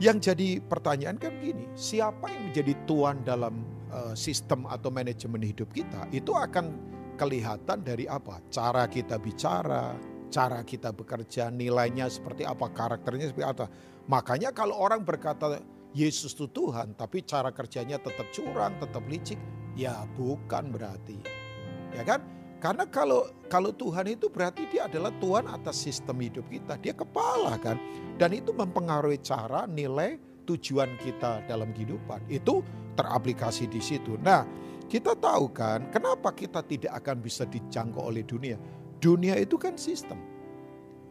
yang 0.00 0.18
jadi 0.18 0.58
pertanyaan 0.64 1.20
kan 1.20 1.36
gini, 1.38 1.68
siapa 1.76 2.32
yang 2.32 2.50
menjadi 2.50 2.72
Tuhan 2.88 3.22
dalam 3.28 3.62
uh, 3.92 4.16
sistem 4.16 4.64
atau 4.66 4.88
manajemen 4.88 5.44
hidup 5.44 5.68
kita? 5.70 6.08
Itu 6.10 6.32
akan 6.32 6.72
kelihatan 7.14 7.82
dari 7.82 8.04
apa? 8.10 8.42
Cara 8.50 8.86
kita 8.90 9.16
bicara, 9.18 9.94
cara 10.28 10.60
kita 10.66 10.90
bekerja, 10.90 11.48
nilainya 11.48 12.10
seperti 12.10 12.42
apa, 12.42 12.70
karakternya 12.70 13.30
seperti 13.30 13.46
apa. 13.46 13.66
Makanya 14.10 14.50
kalau 14.50 14.76
orang 14.76 15.06
berkata 15.06 15.62
Yesus 15.94 16.34
itu 16.34 16.50
Tuhan, 16.50 16.98
tapi 16.98 17.22
cara 17.22 17.54
kerjanya 17.54 18.02
tetap 18.02 18.26
curang, 18.34 18.74
tetap 18.82 19.06
licik, 19.06 19.38
ya 19.78 20.02
bukan 20.18 20.74
berarti. 20.74 21.16
Ya 21.94 22.02
kan? 22.02 22.20
Karena 22.58 22.88
kalau 22.88 23.30
kalau 23.46 23.70
Tuhan 23.70 24.08
itu 24.10 24.26
berarti 24.26 24.66
dia 24.72 24.90
adalah 24.90 25.14
Tuhan 25.20 25.46
atas 25.46 25.78
sistem 25.78 26.18
hidup 26.18 26.48
kita. 26.50 26.80
Dia 26.80 26.96
kepala 26.96 27.60
kan. 27.60 27.78
Dan 28.18 28.34
itu 28.34 28.50
mempengaruhi 28.56 29.20
cara, 29.20 29.68
nilai, 29.68 30.18
tujuan 30.48 30.96
kita 30.98 31.44
dalam 31.46 31.70
kehidupan. 31.76 32.24
Itu 32.26 32.64
teraplikasi 32.96 33.68
di 33.68 33.78
situ. 33.78 34.16
Nah, 34.18 34.48
kita 34.88 35.16
tahu 35.16 35.50
kan 35.50 35.88
kenapa 35.88 36.30
kita 36.32 36.60
tidak 36.64 36.92
akan 37.02 37.20
bisa 37.24 37.48
dijangkau 37.48 38.04
oleh 38.04 38.22
dunia. 38.22 38.60
Dunia 39.00 39.36
itu 39.36 39.60
kan 39.60 39.76
sistem. 39.76 40.16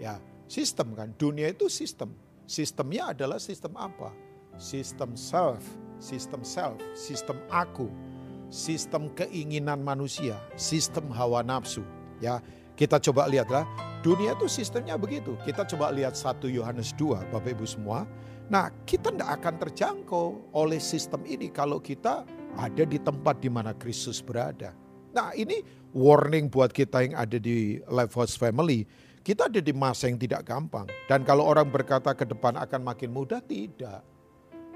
Ya, 0.01 0.17
sistem 0.49 0.97
kan. 0.97 1.13
Dunia 1.17 1.53
itu 1.53 1.69
sistem. 1.69 2.13
Sistemnya 2.43 3.15
adalah 3.15 3.39
sistem 3.39 3.77
apa? 3.79 4.11
Sistem 4.59 5.17
self, 5.17 5.63
sistem 5.97 6.41
self, 6.45 6.77
sistem 6.93 7.39
aku, 7.49 7.89
sistem 8.53 9.09
keinginan 9.17 9.81
manusia, 9.81 10.37
sistem 10.59 11.09
hawa 11.09 11.41
nafsu. 11.41 11.81
Ya, 12.21 12.43
kita 12.77 12.97
coba 12.99 13.29
lihatlah. 13.29 13.65
Dunia 14.03 14.35
itu 14.35 14.51
sistemnya 14.51 14.99
begitu. 14.99 15.39
Kita 15.47 15.63
coba 15.63 15.87
lihat 15.95 16.19
1 16.19 16.51
Yohanes 16.51 16.91
2, 16.99 17.31
Bapak 17.31 17.55
Ibu 17.55 17.63
semua. 17.63 18.03
Nah, 18.51 18.67
kita 18.83 19.15
tidak 19.15 19.39
akan 19.39 19.55
terjangkau 19.63 20.51
oleh 20.51 20.81
sistem 20.83 21.23
ini 21.23 21.47
kalau 21.47 21.79
kita 21.79 22.27
ada 22.57 22.83
di 22.85 22.97
tempat 23.01 23.41
di 23.41 23.49
mana 23.49 23.73
Kristus 23.73 24.21
berada. 24.21 24.73
Nah 25.13 25.29
ini 25.37 25.61
warning 25.93 26.49
buat 26.49 26.73
kita 26.73 27.05
yang 27.05 27.13
ada 27.13 27.37
di 27.37 27.77
Life 27.85 28.13
House 28.17 28.33
Family. 28.33 28.85
Kita 29.23 29.47
ada 29.47 29.61
di 29.63 29.71
masa 29.71 30.11
yang 30.11 30.19
tidak 30.19 30.43
gampang. 30.43 30.89
Dan 31.07 31.23
kalau 31.23 31.47
orang 31.47 31.71
berkata 31.71 32.11
ke 32.11 32.27
depan 32.27 32.59
akan 32.59 32.81
makin 32.83 33.13
mudah, 33.13 33.39
tidak. 33.39 34.03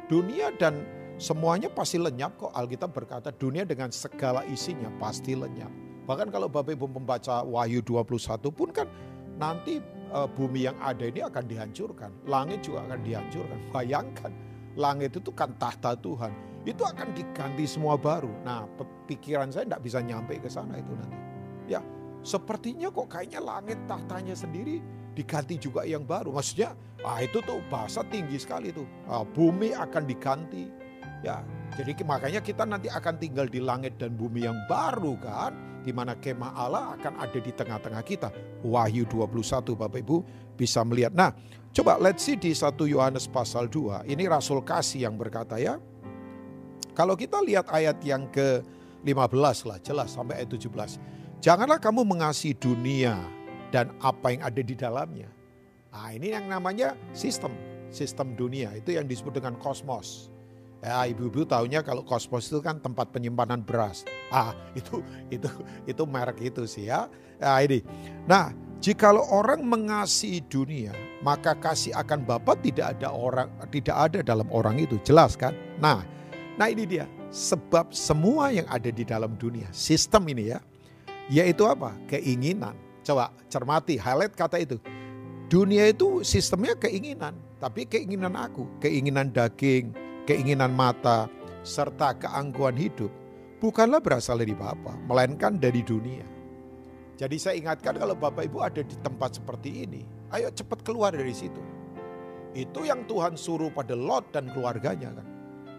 Dunia 0.07 0.55
dan 0.55 0.88
semuanya 1.19 1.67
pasti 1.67 2.00
lenyap 2.00 2.39
kok. 2.39 2.55
Alkitab 2.55 2.96
berkata 2.96 3.36
dunia 3.36 3.67
dengan 3.67 3.91
segala 3.91 4.48
isinya 4.48 4.88
pasti 5.03 5.36
lenyap. 5.36 5.67
Bahkan 6.07 6.31
kalau 6.31 6.48
Bapak 6.48 6.79
Ibu 6.79 6.88
membaca 6.88 7.43
Wahyu 7.43 7.84
21 7.84 8.39
pun 8.55 8.72
kan 8.72 8.88
nanti 9.36 9.84
uh, 10.15 10.31
bumi 10.31 10.63
yang 10.72 10.79
ada 10.79 11.03
ini 11.03 11.19
akan 11.19 11.43
dihancurkan. 11.43 12.15
Langit 12.24 12.63
juga 12.63 12.88
akan 12.88 13.03
dihancurkan. 13.03 13.60
Bayangkan 13.75 14.31
langit 14.79 15.17
itu 15.17 15.34
kan 15.36 15.51
tahta 15.60 15.98
Tuhan 16.00 16.47
itu 16.64 16.82
akan 16.82 17.14
diganti 17.14 17.66
semua 17.68 18.00
baru. 18.00 18.32
Nah, 18.42 18.66
pikiran 19.06 19.52
saya 19.52 19.68
tidak 19.68 19.84
bisa 19.84 20.00
nyampe 20.02 20.40
ke 20.42 20.50
sana 20.50 20.80
itu 20.80 20.92
nanti. 20.96 21.20
Ya, 21.68 21.84
sepertinya 22.24 22.90
kok 22.90 23.12
kayaknya 23.12 23.44
langit 23.44 23.80
tahtanya 23.86 24.36
sendiri 24.36 24.80
diganti 25.18 25.58
juga 25.58 25.82
yang 25.84 26.06
baru. 26.06 26.30
Maksudnya, 26.30 26.78
ah 27.02 27.20
itu 27.22 27.42
tuh 27.42 27.62
bahasa 27.68 28.06
tinggi 28.08 28.38
sekali 28.38 28.70
tuh. 28.70 28.86
Ah, 29.10 29.26
bumi 29.26 29.74
akan 29.74 30.04
diganti. 30.06 30.70
Ya, 31.26 31.42
jadi 31.74 31.98
makanya 32.06 32.46
kita 32.46 32.62
nanti 32.62 32.94
akan 32.94 33.18
tinggal 33.18 33.50
di 33.50 33.58
langit 33.58 33.98
dan 33.98 34.14
bumi 34.14 34.46
yang 34.46 34.58
baru 34.70 35.18
kan, 35.18 35.82
di 35.82 35.90
mana 35.90 36.14
kemah 36.14 36.54
Allah 36.54 36.94
akan 36.94 37.18
ada 37.18 37.40
di 37.42 37.50
tengah-tengah 37.50 38.04
kita. 38.06 38.30
Wahyu 38.62 39.10
21 39.10 39.74
Bapak 39.74 39.98
Ibu 39.98 40.18
bisa 40.54 40.86
melihat. 40.86 41.18
Nah, 41.18 41.34
coba 41.74 41.98
let's 41.98 42.22
see 42.22 42.38
di 42.38 42.54
1 42.54 42.78
Yohanes 42.86 43.26
pasal 43.26 43.66
2. 43.66 44.06
Ini 44.06 44.30
Rasul 44.30 44.62
Kasih 44.62 45.10
yang 45.10 45.18
berkata 45.18 45.58
ya, 45.58 45.82
kalau 46.98 47.13
kita 47.13 47.38
lihat 47.46 47.70
ayat 47.70 48.01
yang 48.01 48.25
ke-15 48.34 49.70
lah, 49.70 49.77
jelas 49.86 50.18
sampai 50.18 50.42
ayat 50.42 50.50
17. 50.50 50.98
Janganlah 51.46 51.77
kamu 51.77 52.01
mengasihi 52.01 52.58
dunia 52.58 53.22
dan 53.70 53.94
apa 54.01 54.34
yang 54.34 54.42
ada 54.42 54.62
di 54.66 54.74
dalamnya. 54.74 55.30
Nah 55.94 56.10
ini 56.10 56.34
yang 56.34 56.50
namanya 56.50 56.98
sistem, 57.13 57.54
sistem 57.94 58.34
dunia. 58.34 58.74
Itu 58.74 58.98
yang 58.98 59.06
disebut 59.06 59.38
dengan 59.38 59.54
kosmos. 59.62 60.34
Ya, 60.82 61.06
ibu-ibu 61.06 61.46
tahunya 61.46 61.86
kalau 61.86 62.01
kosmos 62.01 62.50
itu 62.50 62.66
kan 62.66 62.82
tempat 62.82 63.13
penyimpanan 63.13 63.62
beras. 63.62 64.01
Ah, 64.34 64.58
itu 64.80 65.06
itu 65.30 65.50
itu 65.86 66.04
merek 66.10 66.42
itu 66.42 66.66
sih 66.66 66.89
ya. 66.89 67.06
Nah, 67.38 67.62
ini. 67.62 67.86
Nah, 68.25 68.58
jikalau 68.82 69.22
orang 69.30 69.62
mengasihi 69.62 70.42
dunia, 70.50 70.98
maka 71.22 71.54
kasih 71.54 71.94
akan 71.94 72.25
Bapa 72.25 72.58
tidak 72.58 72.98
ada 72.98 73.13
orang 73.13 73.54
tidak 73.70 73.94
ada 73.94 74.20
dalam 74.25 74.50
orang 74.50 74.82
itu. 74.82 74.98
Jelas 75.06 75.38
kan? 75.38 75.54
Nah, 75.77 76.06
Nah 76.58 76.74
ini 76.74 76.90
dia, 76.90 77.06
sebab 77.30 77.94
semua 77.94 78.50
yang 78.50 78.66
ada 78.68 78.90
di 78.90 79.06
dalam 79.06 79.38
dunia, 79.38 79.70
sistem 79.70 80.26
ini 80.34 80.52
ya, 80.52 80.60
yaitu 81.30 81.64
apa? 81.70 81.94
Keinginan. 82.10 82.74
Coba 83.06 83.32
cermati, 83.48 83.96
highlight 83.96 84.34
kata 84.34 84.58
itu. 84.60 84.82
Dunia 85.48 85.88
itu 85.94 86.26
sistemnya 86.28 86.76
keinginan, 86.76 87.38
tapi 87.62 87.88
keinginan 87.88 88.36
aku, 88.36 88.68
keinginan 88.84 89.32
daging, 89.32 89.96
keinginan 90.28 90.76
mata, 90.76 91.32
serta 91.64 92.18
keangkuhan 92.20 92.76
hidup 92.76 93.14
bukanlah 93.58 94.02
berasal 94.02 94.38
dari 94.38 94.54
Bapa, 94.54 94.98
melainkan 95.06 95.58
dari 95.58 95.82
dunia. 95.82 96.26
Jadi 97.18 97.38
saya 97.42 97.58
ingatkan 97.58 97.98
kalau 97.98 98.14
Bapak 98.14 98.46
Ibu 98.46 98.62
ada 98.62 98.82
di 98.86 98.96
tempat 99.02 99.42
seperti 99.42 99.90
ini, 99.90 100.02
ayo 100.34 100.54
cepat 100.54 100.86
keluar 100.86 101.14
dari 101.14 101.34
situ. 101.34 101.62
Itu 102.54 102.86
yang 102.86 103.10
Tuhan 103.10 103.34
suruh 103.34 103.74
pada 103.74 103.98
Lot 103.98 104.30
dan 104.34 104.50
keluarganya 104.54 105.18
kan. 105.18 105.28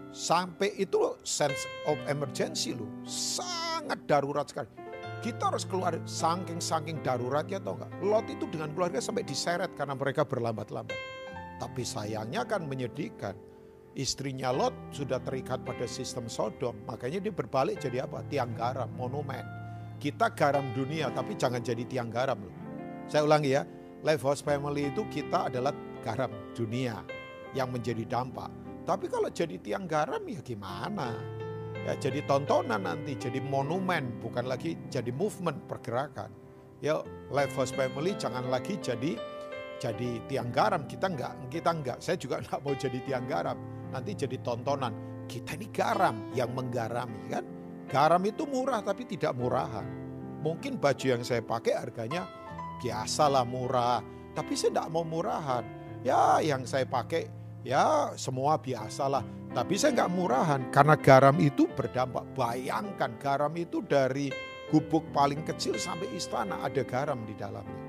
Sampai 0.09 0.73
itu 0.81 0.97
sense 1.21 1.69
of 1.85 1.95
emergency 2.09 2.73
loh, 2.73 2.89
sangat 3.05 4.01
darurat 4.09 4.49
sekali. 4.49 4.69
Kita 5.19 5.51
harus 5.51 5.67
keluar 5.67 5.93
saking-saking 6.07 7.03
daruratnya 7.03 7.59
atau 7.59 7.75
enggak. 7.75 7.91
Lot 7.99 8.25
itu 8.31 8.47
dengan 8.47 8.71
keluarga 8.71 9.03
sampai 9.03 9.27
diseret 9.27 9.75
karena 9.75 9.93
mereka 9.93 10.23
berlambat-lambat. 10.23 10.95
Tapi 11.59 11.83
sayangnya 11.83 12.47
kan 12.47 12.65
menyedihkan. 12.65 13.35
Istrinya 13.99 14.55
Lot 14.55 14.73
sudah 14.95 15.19
terikat 15.19 15.61
pada 15.67 15.83
sistem 15.83 16.31
Sodom, 16.31 16.77
makanya 16.87 17.19
dia 17.19 17.33
berbalik 17.35 17.83
jadi 17.83 18.07
apa? 18.07 18.23
Tiang 18.31 18.55
garam, 18.55 18.87
monumen 18.95 19.59
kita 19.99 20.31
garam 20.31 20.63
dunia 20.71 21.11
tapi 21.11 21.35
jangan 21.35 21.59
jadi 21.59 21.83
tiang 21.83 22.07
garam 22.07 22.39
loh. 22.39 22.55
Saya 23.11 23.27
ulangi 23.27 23.51
ya, 23.51 23.67
Life 24.01 24.23
House 24.23 24.39
Family 24.39 24.87
itu 24.87 25.03
kita 25.11 25.51
adalah 25.51 25.75
garam 26.01 26.31
dunia 26.55 27.03
yang 27.51 27.69
menjadi 27.69 28.07
dampak. 28.07 28.47
Tapi 28.89 29.05
kalau 29.05 29.29
jadi 29.29 29.61
tiang 29.61 29.85
garam 29.85 30.25
ya 30.25 30.41
gimana? 30.41 31.13
Ya 31.85 31.93
jadi 31.93 32.25
tontonan 32.25 32.89
nanti, 32.89 33.13
jadi 33.13 33.37
monumen, 33.37 34.17
bukan 34.17 34.49
lagi 34.49 34.73
jadi 34.89 35.13
movement 35.13 35.69
pergerakan. 35.69 36.33
Ya 36.81 36.97
Life 37.29 37.53
House 37.53 37.69
Family 37.69 38.17
jangan 38.17 38.49
lagi 38.49 38.81
jadi 38.81 39.13
jadi 39.77 40.25
tiang 40.25 40.49
garam. 40.49 40.89
Kita 40.89 41.05
enggak, 41.05 41.37
kita 41.53 41.69
enggak. 41.69 41.97
Saya 42.01 42.17
juga 42.17 42.37
enggak 42.41 42.65
mau 42.65 42.73
jadi 42.73 42.97
tiang 43.05 43.29
garam. 43.29 43.57
Nanti 43.93 44.11
jadi 44.25 44.41
tontonan. 44.41 44.93
Kita 45.29 45.53
ini 45.53 45.69
garam 45.69 46.33
yang 46.33 46.49
menggarami 46.57 47.29
kan. 47.29 47.45
Garam 47.85 48.25
itu 48.25 48.49
murah 48.49 48.81
tapi 48.81 49.05
tidak 49.05 49.37
murahan. 49.37 49.85
Mungkin 50.41 50.81
baju 50.81 51.05
yang 51.05 51.21
saya 51.21 51.45
pakai 51.45 51.77
harganya 51.77 52.25
biasalah 52.81 53.45
murah, 53.45 54.01
tapi 54.33 54.57
saya 54.57 54.73
tidak 54.73 54.89
mau 54.89 55.05
murahan. 55.05 55.61
Ya 56.01 56.41
yang 56.41 56.65
saya 56.65 56.89
pakai 56.89 57.38
ya 57.63 58.13
semua 58.15 58.59
biasalah, 58.59 59.23
tapi 59.51 59.75
saya 59.75 59.95
nggak 60.03 60.13
murahan 60.13 60.61
karena 60.69 60.95
garam 60.95 61.35
itu 61.41 61.65
berdampak. 61.73 62.23
Bayangkan 62.37 63.17
garam 63.19 63.53
itu 63.57 63.83
dari 63.83 64.29
gubuk 64.69 65.03
paling 65.11 65.41
kecil 65.43 65.75
sampai 65.75 66.07
istana 66.13 66.61
ada 66.61 66.85
garam 66.85 67.19
di 67.25 67.33
dalamnya. 67.35 67.79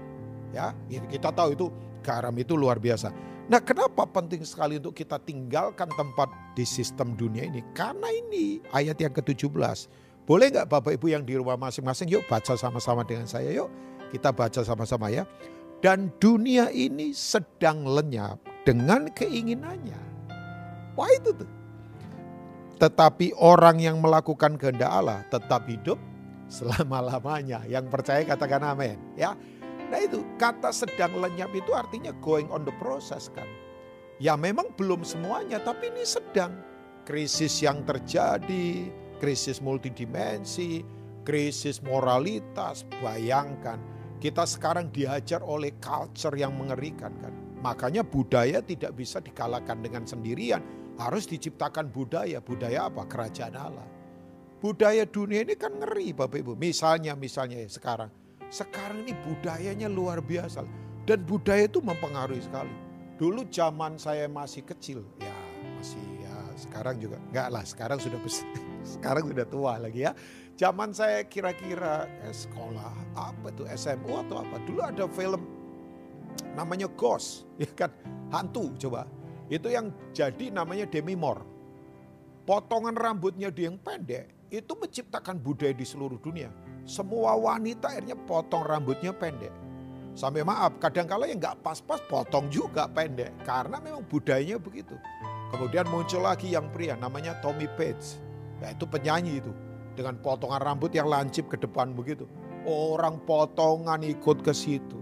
Ya, 0.51 0.75
kita 1.07 1.31
tahu 1.31 1.55
itu 1.55 1.67
garam 2.03 2.35
itu 2.35 2.59
luar 2.59 2.83
biasa. 2.83 3.15
Nah 3.51 3.59
kenapa 3.63 4.07
penting 4.07 4.47
sekali 4.47 4.79
untuk 4.79 4.95
kita 4.95 5.19
tinggalkan 5.23 5.91
tempat 5.95 6.31
di 6.55 6.63
sistem 6.63 7.15
dunia 7.19 7.47
ini? 7.47 7.63
Karena 7.75 8.11
ini 8.11 8.63
ayat 8.75 8.99
yang 8.99 9.15
ke-17. 9.15 9.91
Boleh 10.27 10.47
nggak 10.55 10.71
Bapak 10.71 10.95
Ibu 10.95 11.11
yang 11.11 11.27
di 11.27 11.35
rumah 11.35 11.59
masing-masing 11.59 12.07
yuk 12.07 12.23
baca 12.31 12.55
sama-sama 12.55 13.03
dengan 13.03 13.27
saya 13.27 13.51
yuk. 13.51 13.71
Kita 14.15 14.31
baca 14.31 14.63
sama-sama 14.63 15.11
ya. 15.11 15.27
Dan 15.83 16.15
dunia 16.23 16.71
ini 16.71 17.11
sedang 17.11 17.83
lenyap 17.87 18.50
dengan 18.65 19.09
keinginannya. 19.13 20.01
Wah 20.95 21.11
itu 21.13 21.33
tuh. 21.33 21.51
Tetapi 22.81 23.37
orang 23.37 23.77
yang 23.81 24.01
melakukan 24.01 24.57
kehendak 24.57 24.89
Allah 24.89 25.21
tetap 25.29 25.69
hidup 25.69 26.01
selama-lamanya. 26.49 27.65
Yang 27.69 27.93
percaya 27.93 28.25
katakan 28.25 28.65
amin. 28.65 28.97
Ya, 29.15 29.37
Nah 29.91 29.99
itu 29.99 30.23
kata 30.39 30.71
sedang 30.71 31.19
lenyap 31.19 31.51
itu 31.51 31.75
artinya 31.75 32.15
going 32.23 32.47
on 32.55 32.63
the 32.63 32.75
process 32.79 33.27
kan. 33.35 33.47
Ya 34.23 34.39
memang 34.39 34.71
belum 34.79 35.03
semuanya 35.03 35.59
tapi 35.59 35.91
ini 35.91 36.07
sedang. 36.07 36.55
Krisis 37.03 37.59
yang 37.59 37.83
terjadi, 37.83 38.87
krisis 39.19 39.59
multidimensi, 39.59 40.87
krisis 41.27 41.83
moralitas. 41.83 42.87
Bayangkan 43.03 43.83
kita 44.23 44.47
sekarang 44.47 44.95
dihajar 44.95 45.43
oleh 45.43 45.75
culture 45.83 46.39
yang 46.39 46.55
mengerikan 46.55 47.11
kan. 47.19 47.35
Makanya 47.61 48.01
budaya 48.01 48.65
tidak 48.65 48.97
bisa 48.97 49.21
dikalahkan 49.21 49.85
dengan 49.85 50.09
sendirian. 50.09 50.65
Harus 50.97 51.29
diciptakan 51.29 51.93
budaya. 51.93 52.41
Budaya 52.41 52.89
apa? 52.89 53.05
Kerajaan 53.05 53.57
Allah. 53.57 53.89
Budaya 54.61 55.09
dunia 55.09 55.45
ini 55.45 55.57
kan 55.57 55.73
ngeri 55.77 56.13
Bapak 56.13 56.41
Ibu. 56.41 56.53
Misalnya, 56.57 57.17
misalnya 57.17 57.65
ya 57.65 57.69
sekarang 57.69 58.13
sekarang 58.51 59.07
ini 59.07 59.17
budayanya 59.25 59.89
luar 59.89 60.21
biasa. 60.21 60.67
Dan 61.09 61.25
budaya 61.25 61.65
itu 61.65 61.81
mempengaruhi 61.81 62.45
sekali. 62.45 62.73
Dulu 63.17 63.49
zaman 63.49 63.97
saya 63.97 64.29
masih 64.29 64.65
kecil, 64.65 65.05
ya 65.21 65.37
masih 65.77 66.01
ya 66.25 66.37
sekarang 66.57 66.97
juga 66.97 67.21
enggak 67.21 67.49
lah, 67.53 67.65
sekarang 67.65 67.99
sudah 68.01 68.21
besar, 68.21 68.49
sekarang 68.97 69.25
sudah 69.29 69.47
tua 69.49 69.73
lagi 69.77 70.09
ya. 70.09 70.13
Zaman 70.57 70.93
saya 70.93 71.25
kira-kira 71.25 72.05
eh, 72.25 72.33
sekolah 72.33 72.93
apa 73.17 73.49
itu 73.49 73.65
SMU 73.65 74.13
atau 74.29 74.45
apa. 74.45 74.61
Dulu 74.65 74.81
ada 74.85 75.05
film 75.09 75.41
namanya 76.55 76.91
Ghost, 76.93 77.47
ya 77.63 77.71
kan 77.75 77.91
hantu 78.35 78.75
coba. 78.79 79.07
Itu 79.51 79.67
yang 79.67 79.91
jadi 80.15 80.55
namanya 80.55 80.87
Demi 80.87 81.19
Moore. 81.19 81.43
Potongan 82.47 82.95
rambutnya 82.95 83.51
dia 83.51 83.71
yang 83.71 83.79
pendek 83.79 84.51
itu 84.51 84.75
menciptakan 84.75 85.39
budaya 85.39 85.71
di 85.71 85.87
seluruh 85.87 86.19
dunia 86.19 86.51
semua 86.91 87.37
wanita 87.37 87.93
akhirnya 87.93 88.17
potong 88.17 88.65
rambutnya 88.65 89.13
pendek. 89.13 89.53
Sampai 90.19 90.43
maaf, 90.43 90.75
kadang-kala 90.83 91.31
yang 91.31 91.39
nggak 91.39 91.63
pas-pas 91.63 92.03
potong 92.11 92.51
juga 92.51 92.91
pendek. 92.91 93.31
Karena 93.47 93.79
memang 93.79 94.03
budayanya 94.11 94.59
begitu. 94.59 94.99
Kemudian 95.55 95.87
muncul 95.87 96.27
lagi 96.27 96.51
yang 96.51 96.67
pria 96.75 96.99
namanya 96.99 97.39
Tommy 97.39 97.71
Page. 97.79 98.19
Ya 98.59 98.75
itu 98.75 98.85
penyanyi 98.91 99.39
itu. 99.39 99.55
Dengan 99.95 100.19
potongan 100.19 100.63
rambut 100.63 100.91
yang 100.91 101.07
lancip 101.07 101.47
ke 101.47 101.57
depan 101.63 101.95
begitu. 101.95 102.27
Orang 102.67 103.23
potongan 103.23 104.03
ikut 104.03 104.43
ke 104.43 104.51
situ. 104.51 104.99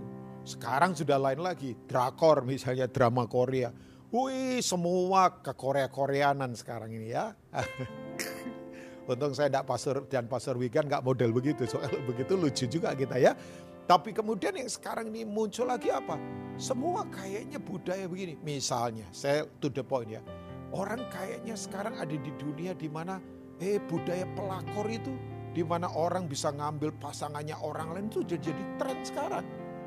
Sekarang 0.49 0.97
sudah 0.97 1.21
lain 1.21 1.45
lagi. 1.45 1.77
Drakor 1.77 2.41
misalnya 2.41 2.89
drama 2.89 3.29
Korea. 3.29 3.69
Wih 4.09 4.65
semua 4.65 5.45
ke 5.45 5.53
Korea-Koreanan 5.53 6.57
sekarang 6.57 6.89
ini 6.89 7.13
ya. 7.13 7.37
Untung 9.13 9.37
saya 9.37 9.53
tidak 9.53 9.69
pastor 9.69 10.09
dan 10.09 10.25
pastor 10.25 10.57
weekend 10.57 10.89
nggak 10.89 11.05
model 11.05 11.37
begitu. 11.37 11.69
Soal 11.69 11.93
begitu 12.09 12.33
lucu 12.41 12.65
juga 12.65 12.97
kita 12.97 13.21
ya. 13.21 13.37
Tapi 13.85 14.17
kemudian 14.17 14.57
yang 14.57 14.73
sekarang 14.73 15.13
ini 15.13 15.29
muncul 15.29 15.69
lagi 15.69 15.93
apa? 15.93 16.17
Semua 16.57 17.05
kayaknya 17.13 17.61
budaya 17.61 18.09
begini. 18.09 18.41
Misalnya, 18.41 19.05
saya 19.13 19.45
to 19.61 19.69
the 19.69 19.85
point 19.85 20.09
ya. 20.09 20.25
Orang 20.73 21.05
kayaknya 21.13 21.57
sekarang 21.57 21.97
ada 22.01 22.13
di 22.13 22.33
dunia 22.41 22.73
di 22.73 22.89
mana 22.89 23.21
eh 23.61 23.81
budaya 23.85 24.25
pelakor 24.33 24.89
itu 24.89 25.13
di 25.53 25.65
mana 25.65 25.89
orang 25.93 26.29
bisa 26.29 26.53
ngambil 26.53 26.97
pasangannya 27.01 27.57
orang 27.61 27.97
lain 27.97 28.09
itu 28.13 28.25
jadi, 28.25 28.53
jadi 28.53 28.65
tren 28.77 28.99
sekarang. 29.05 29.45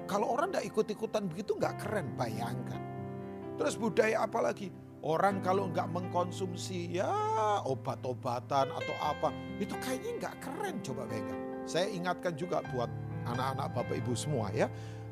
Kalau 0.09 0.33
orang 0.33 0.51
tidak 0.51 0.71
ikut-ikutan 0.71 1.27
begitu 1.29 1.55
nggak 1.55 1.81
keren, 1.81 2.13
bayangkan. 2.15 2.81
Terus 3.55 3.75
budaya 3.77 4.25
apa 4.25 4.39
lagi? 4.41 4.73
Orang 5.01 5.41
kalau 5.41 5.65
nggak 5.73 5.89
mengkonsumsi 5.89 7.01
ya 7.01 7.09
obat-obatan 7.65 8.69
atau 8.69 8.95
apa, 9.01 9.33
itu 9.57 9.73
kayaknya 9.81 10.11
nggak 10.21 10.35
keren 10.45 10.77
coba 10.85 11.09
bayangkan. 11.09 11.39
Saya 11.65 11.89
ingatkan 11.89 12.37
juga 12.37 12.61
buat 12.69 12.89
anak-anak 13.25 13.67
bapak 13.73 13.97
ibu 13.97 14.13
semua 14.13 14.53
ya. 14.53 14.69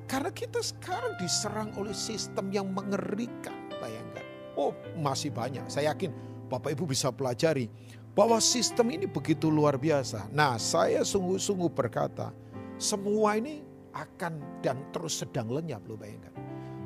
Karena 0.09 0.33
kita 0.33 0.61
sekarang 0.61 1.17
diserang 1.21 1.69
oleh 1.77 1.93
sistem 1.93 2.49
yang 2.49 2.69
mengerikan, 2.73 3.69
bayangkan. 3.77 4.25
Oh 4.57 4.73
masih 4.97 5.29
banyak, 5.29 5.65
saya 5.69 5.93
yakin 5.93 6.09
bapak 6.49 6.73
ibu 6.73 6.89
bisa 6.89 7.13
pelajari 7.13 7.69
bahwa 8.17 8.41
sistem 8.41 8.89
ini 8.89 9.05
begitu 9.05 9.53
luar 9.53 9.77
biasa. 9.77 10.27
Nah 10.33 10.57
saya 10.57 11.05
sungguh-sungguh 11.05 11.69
berkata, 11.71 12.33
semua 12.81 13.37
ini 13.37 13.61
akan 13.93 14.61
dan 14.65 14.79
terus 14.93 15.21
sedang 15.21 15.49
lenyap 15.49 15.83
loh 15.85 15.97
bayangkan. 15.97 16.33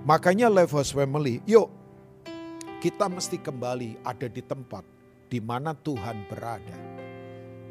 Makanya 0.04 0.52
House 0.52 0.92
Family, 0.92 1.39
yuk 1.48 1.72
kita 2.84 3.08
mesti 3.08 3.39
kembali 3.39 4.04
ada 4.04 4.28
di 4.28 4.44
tempat 4.44 4.84
di 5.32 5.39
mana 5.39 5.72
Tuhan 5.72 6.28
berada. 6.28 6.76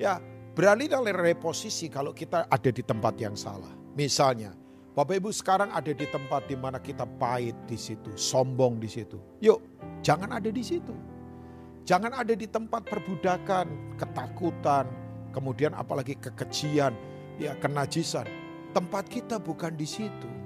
Ya, 0.01 0.17
beralih 0.57 0.89
dari 0.89 1.13
reposisi 1.13 1.93
kalau 1.93 2.17
kita 2.17 2.49
ada 2.49 2.71
di 2.73 2.81
tempat 2.81 3.21
yang 3.21 3.37
salah. 3.37 3.69
Misalnya, 3.93 4.57
Bapak 4.97 5.21
Ibu 5.21 5.29
sekarang 5.29 5.69
ada 5.69 5.93
di 5.93 6.09
tempat 6.09 6.49
di 6.49 6.57
mana 6.57 6.81
kita 6.81 7.05
pahit 7.21 7.57
di 7.69 7.77
situ, 7.77 8.13
sombong 8.17 8.81
di 8.81 8.89
situ. 8.89 9.21
Yuk, 9.45 9.61
jangan 10.01 10.33
ada 10.33 10.49
di 10.49 10.65
situ. 10.65 10.97
Jangan 11.85 12.17
ada 12.17 12.33
di 12.33 12.49
tempat 12.49 12.89
perbudakan, 12.89 13.97
ketakutan, 14.01 14.89
kemudian 15.37 15.77
apalagi 15.77 16.17
kekejian, 16.17 16.97
ya 17.37 17.53
kenajisan. 17.61 18.25
Tempat 18.73 19.05
kita 19.09 19.37
bukan 19.37 19.77
di 19.77 19.85
situ 19.85 20.43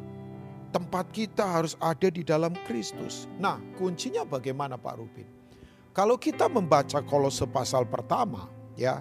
tempat 0.77 1.09
kita 1.09 1.41
harus 1.41 1.73
ada 1.81 2.13
di 2.13 2.21
dalam 2.21 2.53
Kristus. 2.69 3.25
Nah, 3.41 3.57
kuncinya 3.81 4.29
bagaimana 4.29 4.77
Pak 4.77 4.95
Rubin? 5.01 5.25
Kalau 5.97 6.21
kita 6.21 6.53
membaca 6.53 7.01
Kolose 7.01 7.49
pasal 7.49 7.89
pertama, 7.89 8.53
ya, 8.77 9.01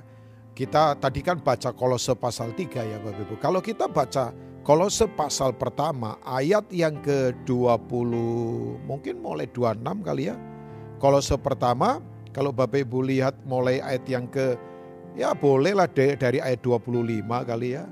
kita 0.56 0.96
tadi 0.96 1.20
kan 1.20 1.44
baca 1.44 1.76
Kolose 1.76 2.16
pasal 2.16 2.56
3 2.56 2.80
ya 2.80 2.98
Bapak 3.04 3.28
Ibu. 3.28 3.36
Kalau 3.44 3.60
kita 3.60 3.92
baca 3.92 4.32
Kolose 4.64 5.04
pasal 5.12 5.52
pertama 5.52 6.16
ayat 6.24 6.72
yang 6.72 7.04
ke-20, 7.04 8.12
mungkin 8.88 9.20
mulai 9.20 9.52
26 9.52 9.84
kali 10.00 10.32
ya. 10.32 10.40
Kolose 11.04 11.36
pertama, 11.36 12.00
kalau 12.32 12.56
Bapak 12.56 12.88
Ibu 12.88 13.04
lihat 13.04 13.36
mulai 13.44 13.84
ayat 13.84 14.08
yang 14.08 14.32
ke 14.32 14.56
ya 15.20 15.36
bolehlah 15.36 15.92
dari 15.92 16.40
ayat 16.40 16.64
25 16.64 16.88
kali 17.28 17.76
ya. 17.76 17.84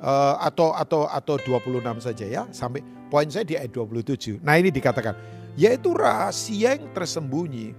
Uh, 0.00 0.36
atau 0.40 0.72
atau 0.74 1.06
atau 1.06 1.36
26 1.38 1.80
saja 2.02 2.24
ya 2.26 2.42
sampai 2.50 2.80
poin 3.12 3.28
saya 3.28 3.44
di 3.44 3.54
ayat 3.56 3.72
27. 3.72 4.40
Nah, 4.40 4.56
ini 4.56 4.72
dikatakan 4.72 5.14
yaitu 5.58 5.92
rahasia 5.92 6.78
yang 6.78 6.88
tersembunyi 6.94 7.74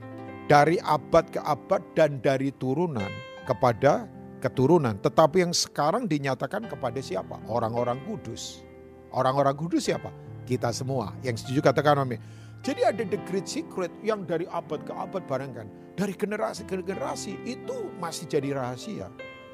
dari 0.46 0.78
abad 0.84 1.26
ke 1.32 1.40
abad 1.42 1.82
dan 1.96 2.20
dari 2.20 2.52
turunan 2.60 3.10
kepada 3.48 4.06
keturunan, 4.42 4.98
tetapi 5.00 5.46
yang 5.46 5.54
sekarang 5.54 6.10
dinyatakan 6.10 6.66
kepada 6.66 6.98
siapa? 7.00 7.38
Orang-orang 7.46 8.02
kudus. 8.10 8.66
Orang-orang 9.14 9.54
kudus 9.54 9.88
siapa? 9.88 10.10
Kita 10.50 10.74
semua. 10.74 11.14
Yang 11.22 11.46
setuju 11.46 11.72
katakan 11.72 12.02
amin. 12.02 12.20
Jadi 12.62 12.82
ada 12.86 13.02
the 13.06 13.18
great 13.26 13.50
secret 13.50 13.90
yang 14.06 14.26
dari 14.26 14.46
abad 14.50 14.82
ke 14.82 14.94
abad 14.94 15.24
barangkan. 15.26 15.66
Dari 15.98 16.14
generasi 16.18 16.66
ke 16.66 16.82
generasi 16.82 17.38
itu 17.46 17.90
masih 18.02 18.26
jadi 18.30 18.58
rahasia. 18.58 19.08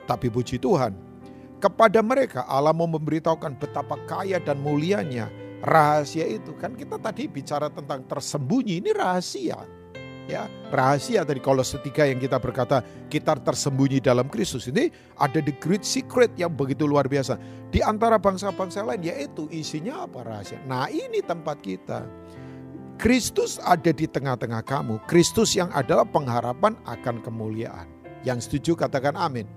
Tapi 0.08 0.32
puji 0.32 0.60
Tuhan, 0.60 0.96
kepada 1.58 2.00
mereka 2.06 2.46
Allah 2.46 2.74
mau 2.74 2.86
memberitahukan 2.86 3.58
betapa 3.58 3.98
kaya 4.06 4.38
dan 4.38 4.62
mulianya 4.62 5.30
rahasia 5.66 6.26
itu. 6.28 6.54
Kan 6.58 6.78
kita 6.78 7.02
tadi 7.02 7.26
bicara 7.26 7.72
tentang 7.72 8.06
tersembunyi, 8.06 8.84
ini 8.84 8.92
rahasia. 8.94 9.58
Ya, 10.28 10.52
rahasia 10.76 11.24
dari 11.24 11.40
Kolose 11.40 11.80
3 11.80 12.12
yang 12.12 12.20
kita 12.20 12.36
berkata 12.36 12.84
kita 13.08 13.40
tersembunyi 13.40 14.04
dalam 14.04 14.28
Kristus 14.28 14.68
ini 14.68 14.92
ada 15.16 15.40
the 15.40 15.56
great 15.56 15.88
secret 15.88 16.28
yang 16.36 16.52
begitu 16.52 16.84
luar 16.84 17.08
biasa. 17.08 17.40
Di 17.72 17.80
antara 17.80 18.20
bangsa-bangsa 18.20 18.84
lain 18.84 19.08
yaitu 19.08 19.48
isinya 19.48 20.04
apa 20.04 20.28
rahasia. 20.28 20.60
Nah, 20.68 20.92
ini 20.92 21.24
tempat 21.24 21.64
kita. 21.64 22.04
Kristus 23.00 23.56
ada 23.64 23.94
di 23.96 24.04
tengah-tengah 24.04 24.68
kamu. 24.68 25.00
Kristus 25.08 25.56
yang 25.56 25.72
adalah 25.72 26.04
pengharapan 26.04 26.76
akan 26.84 27.24
kemuliaan. 27.24 27.88
Yang 28.28 28.52
setuju 28.52 28.84
katakan 28.84 29.16
amin. 29.16 29.48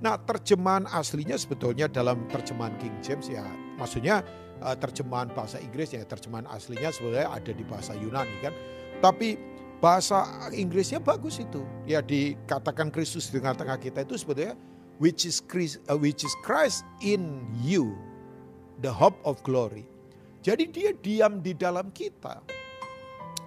Nah 0.00 0.20
terjemahan 0.20 0.84
aslinya 0.92 1.40
sebetulnya 1.40 1.88
dalam 1.88 2.28
terjemahan 2.28 2.76
King 2.76 2.96
James 3.00 3.26
ya. 3.32 3.44
Maksudnya 3.80 4.20
eh, 4.60 4.76
terjemahan 4.76 5.32
bahasa 5.32 5.56
Inggris 5.60 5.96
ya. 5.96 6.04
Terjemahan 6.04 6.44
aslinya 6.52 6.92
sebetulnya 6.92 7.32
ada 7.32 7.52
di 7.52 7.64
bahasa 7.64 7.96
Yunani 7.96 8.36
kan. 8.44 8.52
Tapi 9.00 9.36
bahasa 9.80 10.24
Inggrisnya 10.52 11.00
bagus 11.00 11.40
itu. 11.40 11.64
Ya 11.88 12.04
dikatakan 12.04 12.92
Kristus 12.92 13.28
di 13.32 13.40
tengah-tengah 13.40 13.80
kita 13.80 14.04
itu 14.04 14.20
sebetulnya 14.20 14.56
which 14.98 15.28
is 15.28 15.40
Christ, 15.44 15.80
uh, 15.88 15.96
which 15.96 16.24
is 16.24 16.32
Christ 16.40 16.84
in 17.04 17.44
you, 17.60 17.96
the 18.80 18.92
hope 18.92 19.16
of 19.24 19.40
glory. 19.44 19.84
Jadi 20.40 20.70
dia 20.70 20.90
diam 20.94 21.42
di 21.42 21.52
dalam 21.52 21.90
kita. 21.90 22.38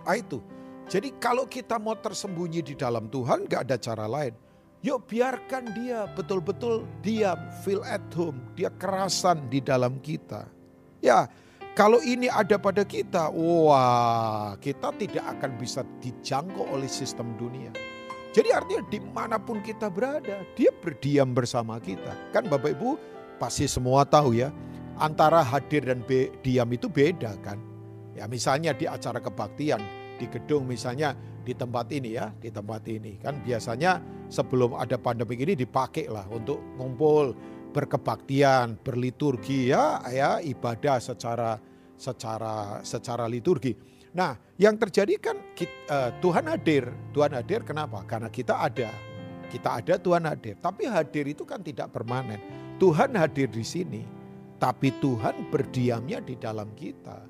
Ah 0.04 0.18
itu. 0.18 0.42
Jadi 0.90 1.14
kalau 1.22 1.46
kita 1.46 1.78
mau 1.78 1.94
tersembunyi 1.94 2.66
di 2.66 2.74
dalam 2.74 3.08
Tuhan 3.14 3.46
gak 3.46 3.70
ada 3.70 3.78
cara 3.78 4.10
lain. 4.10 4.34
Yuk 4.80 5.12
biarkan 5.12 5.76
dia 5.76 6.08
betul-betul 6.16 6.88
diam, 7.04 7.36
feel 7.68 7.84
at 7.84 8.04
home. 8.16 8.40
Dia 8.56 8.72
kerasan 8.80 9.52
di 9.52 9.60
dalam 9.60 10.00
kita. 10.00 10.48
Ya 11.04 11.28
kalau 11.76 12.00
ini 12.00 12.32
ada 12.32 12.56
pada 12.56 12.88
kita, 12.88 13.28
wah 13.32 14.56
kita 14.64 14.96
tidak 14.96 15.26
akan 15.36 15.52
bisa 15.60 15.84
dijangkau 16.00 16.76
oleh 16.76 16.88
sistem 16.88 17.36
dunia. 17.36 17.76
Jadi 18.32 18.56
artinya 18.56 18.84
di 18.88 19.00
mana 19.04 19.36
pun 19.36 19.60
kita 19.60 19.92
berada, 19.92 20.48
dia 20.56 20.72
berdiam 20.72 21.36
bersama 21.36 21.76
kita. 21.84 22.16
Kan 22.32 22.48
Bapak 22.48 22.78
Ibu 22.78 22.96
pasti 23.36 23.68
semua 23.68 24.08
tahu 24.08 24.38
ya, 24.38 24.48
antara 24.96 25.44
hadir 25.44 25.88
dan 25.88 26.04
diam 26.40 26.70
itu 26.72 26.88
beda 26.88 27.36
kan. 27.44 27.60
Ya 28.16 28.28
misalnya 28.32 28.72
di 28.72 28.88
acara 28.88 29.20
kebaktian, 29.20 29.80
di 30.20 30.28
gedung 30.28 30.68
misalnya 30.68 31.16
di 31.50 31.58
tempat 31.58 31.90
ini 31.90 32.14
ya, 32.14 32.30
di 32.30 32.54
tempat 32.54 32.86
ini 32.86 33.18
kan 33.18 33.42
biasanya 33.42 33.98
sebelum 34.30 34.78
ada 34.78 35.02
pandemi 35.02 35.34
ini 35.42 35.58
dipakai 35.58 36.06
lah 36.06 36.30
untuk 36.30 36.62
ngumpul 36.78 37.34
berkebaktian, 37.74 38.78
berliturgi 38.86 39.74
ya, 39.74 39.98
ya 40.14 40.38
ibadah 40.46 41.02
secara 41.02 41.58
secara 41.98 42.86
secara 42.86 43.26
liturgi. 43.26 43.74
Nah, 44.14 44.38
yang 44.58 44.78
terjadi 44.78 45.18
kan 45.22 45.38
kita, 45.54 45.74
uh, 45.90 45.98
eh, 46.10 46.12
Tuhan 46.22 46.46
hadir. 46.50 46.84
Tuhan 47.14 47.34
hadir 47.34 47.62
kenapa? 47.66 48.06
Karena 48.06 48.30
kita 48.30 48.58
ada. 48.58 48.90
Kita 49.50 49.82
ada 49.82 49.98
Tuhan 49.98 50.30
hadir. 50.30 50.58
Tapi 50.62 50.86
hadir 50.86 51.26
itu 51.30 51.46
kan 51.46 51.62
tidak 51.66 51.90
permanen. 51.94 52.38
Tuhan 52.78 53.18
hadir 53.18 53.50
di 53.50 53.66
sini, 53.66 54.02
tapi 54.62 54.94
Tuhan 55.02 55.50
berdiamnya 55.50 56.22
di 56.22 56.38
dalam 56.38 56.74
kita. 56.78 57.26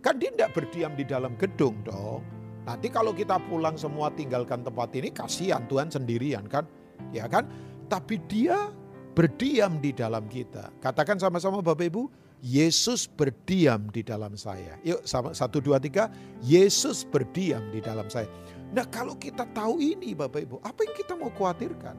Kan 0.00 0.22
dia 0.22 0.30
tidak 0.32 0.54
berdiam 0.56 0.92
di 0.94 1.04
dalam 1.04 1.34
gedung 1.36 1.80
dong. 1.82 2.35
Nanti 2.66 2.90
kalau 2.90 3.14
kita 3.14 3.38
pulang 3.46 3.78
semua 3.78 4.10
tinggalkan 4.10 4.66
tempat 4.66 4.90
ini 4.98 5.14
kasihan 5.14 5.62
Tuhan 5.70 5.86
sendirian 5.86 6.50
kan. 6.50 6.66
Ya 7.14 7.30
kan? 7.30 7.46
Tapi 7.86 8.18
dia 8.26 8.74
berdiam 9.14 9.78
di 9.78 9.94
dalam 9.94 10.26
kita. 10.26 10.74
Katakan 10.82 11.22
sama-sama 11.22 11.62
Bapak 11.62 11.86
Ibu, 11.86 12.10
Yesus 12.42 13.06
berdiam 13.06 13.86
di 13.94 14.02
dalam 14.02 14.34
saya. 14.34 14.76
Yuk 14.82 15.06
sama 15.06 15.30
satu 15.32 15.62
dua 15.62 15.78
tiga, 15.78 16.10
Yesus 16.42 17.06
berdiam 17.06 17.62
di 17.70 17.78
dalam 17.78 18.10
saya. 18.10 18.26
Nah 18.74 18.82
kalau 18.90 19.14
kita 19.14 19.46
tahu 19.54 19.78
ini 19.78 20.12
Bapak 20.12 20.42
Ibu, 20.42 20.58
apa 20.60 20.80
yang 20.82 20.94
kita 20.98 21.14
mau 21.14 21.30
khawatirkan? 21.30 21.94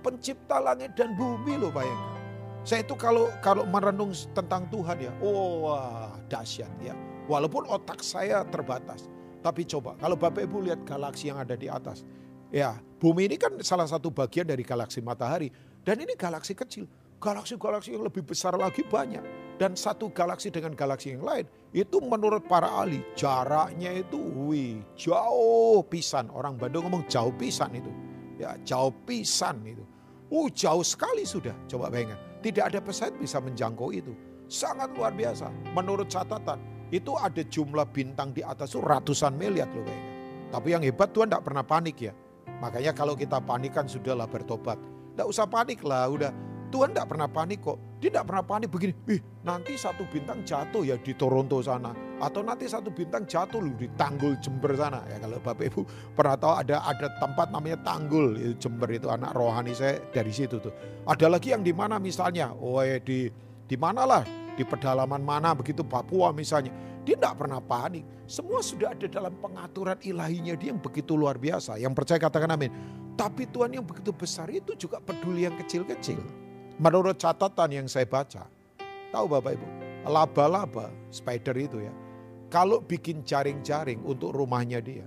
Pencipta 0.00 0.58
langit 0.64 0.96
dan 0.96 1.12
bumi 1.12 1.60
loh 1.60 1.68
bayangkan. 1.68 2.16
Saya 2.64 2.82
itu 2.82 2.96
kalau 2.96 3.28
kalau 3.44 3.68
merenung 3.68 4.10
tentang 4.32 4.66
Tuhan 4.72 4.96
ya, 4.98 5.12
oh 5.20 5.68
wah, 5.68 6.16
dahsyat 6.26 6.72
ya. 6.80 6.96
Walaupun 7.28 7.68
otak 7.68 8.00
saya 8.00 8.42
terbatas. 8.48 9.06
Tapi 9.38 9.62
coba 9.66 9.94
kalau 9.98 10.18
Bapak 10.18 10.44
Ibu 10.44 10.66
lihat 10.66 10.82
galaksi 10.82 11.30
yang 11.30 11.38
ada 11.38 11.54
di 11.54 11.70
atas. 11.70 12.02
Ya, 12.48 12.80
bumi 12.96 13.28
ini 13.28 13.36
kan 13.36 13.60
salah 13.60 13.84
satu 13.84 14.08
bagian 14.08 14.48
dari 14.48 14.64
galaksi 14.64 15.04
matahari. 15.04 15.52
Dan 15.84 16.00
ini 16.00 16.16
galaksi 16.16 16.56
kecil. 16.56 16.88
Galaksi-galaksi 17.18 17.92
yang 17.92 18.06
lebih 18.06 18.22
besar 18.22 18.54
lagi 18.54 18.86
banyak. 18.86 19.20
Dan 19.58 19.74
satu 19.74 20.08
galaksi 20.14 20.54
dengan 20.54 20.72
galaksi 20.72 21.12
yang 21.12 21.26
lain. 21.26 21.44
Itu 21.74 21.98
menurut 21.98 22.46
para 22.46 22.70
ahli 22.70 23.02
jaraknya 23.18 23.90
itu 23.90 24.16
wih, 24.16 24.80
jauh 24.94 25.82
pisan. 25.90 26.30
Orang 26.30 26.56
Bandung 26.56 26.86
ngomong 26.86 27.04
jauh 27.10 27.34
pisan 27.34 27.74
itu. 27.74 27.90
Ya 28.38 28.54
jauh 28.62 28.94
pisan 29.04 29.60
itu. 29.66 29.82
Uh 30.30 30.46
jauh 30.52 30.86
sekali 30.86 31.26
sudah. 31.26 31.56
Coba 31.66 31.90
bayangkan. 31.90 32.16
Tidak 32.38 32.64
ada 32.70 32.78
pesawat 32.78 33.18
bisa 33.18 33.42
menjangkau 33.42 33.90
itu. 33.90 34.14
Sangat 34.46 34.94
luar 34.94 35.10
biasa. 35.12 35.50
Menurut 35.74 36.06
catatan, 36.06 36.62
itu 36.88 37.12
ada 37.16 37.42
jumlah 37.44 37.86
bintang 37.92 38.32
di 38.32 38.40
atas 38.40 38.72
itu 38.72 38.80
ratusan 38.80 39.36
miliar 39.36 39.68
loh 39.72 39.84
kayaknya. 39.84 40.08
Tapi 40.48 40.68
yang 40.72 40.82
hebat 40.84 41.12
Tuhan 41.12 41.28
tidak 41.28 41.44
pernah 41.44 41.64
panik 41.64 41.96
ya. 42.00 42.12
Makanya 42.58 42.92
kalau 42.96 43.12
kita 43.12 43.38
panik 43.38 43.76
kan 43.76 43.84
sudahlah 43.84 44.24
bertobat. 44.24 44.80
Tidak 45.12 45.26
usah 45.28 45.44
panik 45.44 45.84
lah, 45.84 46.08
udah 46.08 46.32
Tuhan 46.68 46.92
tidak 46.92 47.12
pernah 47.12 47.28
panik 47.28 47.60
kok. 47.60 47.78
Dia 47.98 48.14
tidak 48.14 48.30
pernah 48.30 48.44
panik 48.46 48.68
begini, 48.70 48.94
ih 49.10 49.20
nanti 49.42 49.74
satu 49.74 50.06
bintang 50.06 50.46
jatuh 50.46 50.86
ya 50.86 50.94
di 51.02 51.12
Toronto 51.18 51.58
sana. 51.58 51.90
Atau 52.22 52.46
nanti 52.46 52.70
satu 52.70 52.94
bintang 52.94 53.26
jatuh 53.26 53.58
loh 53.58 53.74
di 53.74 53.90
Tanggul 53.98 54.38
Jember 54.38 54.72
sana. 54.78 55.02
Ya 55.10 55.18
kalau 55.18 55.42
Bapak 55.42 55.66
Ibu 55.66 55.80
pernah 56.14 56.36
tahu 56.38 56.52
ada 56.54 56.76
ada 56.86 57.06
tempat 57.18 57.50
namanya 57.50 57.78
Tanggul 57.82 58.38
Jember 58.56 58.88
itu 58.94 59.10
anak 59.10 59.34
rohani 59.34 59.74
saya 59.74 59.98
dari 60.14 60.30
situ 60.30 60.62
tuh. 60.62 60.70
Ada 61.04 61.26
lagi 61.26 61.50
yang 61.50 61.66
di 61.66 61.74
mana 61.74 61.98
misalnya, 61.98 62.54
oh 62.54 62.78
ya 62.80 63.02
di 63.02 63.26
di 63.68 63.76
mana 63.76 64.06
lah, 64.06 64.22
di 64.58 64.66
pedalaman 64.66 65.22
mana 65.22 65.54
begitu 65.54 65.86
Papua 65.86 66.34
misalnya. 66.34 66.74
Dia 67.06 67.14
tidak 67.14 67.38
pernah 67.38 67.62
panik. 67.62 68.02
Semua 68.26 68.58
sudah 68.58 68.92
ada 68.92 69.06
dalam 69.06 69.32
pengaturan 69.38 69.96
ilahinya 70.02 70.58
dia 70.58 70.74
yang 70.74 70.82
begitu 70.82 71.14
luar 71.14 71.38
biasa. 71.38 71.78
Yang 71.78 71.94
percaya 71.94 72.18
katakan 72.18 72.50
amin. 72.50 72.74
Tapi 73.14 73.46
Tuhan 73.48 73.78
yang 73.78 73.86
begitu 73.86 74.10
besar 74.10 74.50
itu 74.50 74.74
juga 74.74 74.98
peduli 74.98 75.46
yang 75.46 75.54
kecil-kecil. 75.56 76.18
Menurut 76.82 77.16
catatan 77.16 77.70
yang 77.70 77.86
saya 77.86 78.06
baca, 78.06 78.46
tahu 79.10 79.26
Bapak 79.26 79.58
Ibu, 79.58 79.68
laba-laba, 80.06 80.94
spider 81.10 81.56
itu 81.58 81.82
ya, 81.82 81.90
kalau 82.52 82.78
bikin 82.78 83.26
jaring-jaring 83.26 83.98
untuk 84.06 84.30
rumahnya 84.30 84.78
dia, 84.78 85.02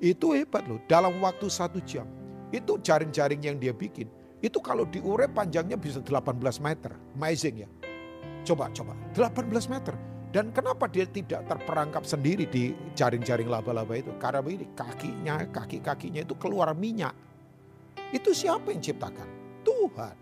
itu 0.00 0.32
hebat 0.32 0.64
loh. 0.64 0.80
Dalam 0.88 1.20
waktu 1.20 1.52
satu 1.52 1.84
jam, 1.84 2.08
itu 2.48 2.80
jaring-jaring 2.80 3.44
yang 3.44 3.60
dia 3.60 3.76
bikin, 3.76 4.08
itu 4.40 4.56
kalau 4.64 4.88
diure 4.88 5.28
panjangnya 5.28 5.76
bisa 5.76 6.00
18 6.00 6.40
meter. 6.64 6.96
Amazing 7.20 7.68
ya. 7.68 7.68
Coba, 8.44 8.72
coba, 8.72 8.96
18 9.12 9.72
meter. 9.72 9.94
Dan 10.30 10.54
kenapa 10.54 10.86
dia 10.86 11.10
tidak 11.10 11.42
terperangkap 11.50 12.06
sendiri 12.06 12.46
di 12.46 12.70
jaring-jaring 12.94 13.50
laba-laba 13.50 13.98
itu? 13.98 14.14
Karena 14.22 14.38
begini, 14.38 14.70
kakinya, 14.78 15.42
kaki-kakinya 15.50 16.22
itu 16.22 16.38
keluar 16.38 16.70
minyak. 16.70 17.12
Itu 18.14 18.30
siapa 18.30 18.70
yang 18.70 18.78
ciptakan? 18.78 19.26
Tuhan. 19.66 20.14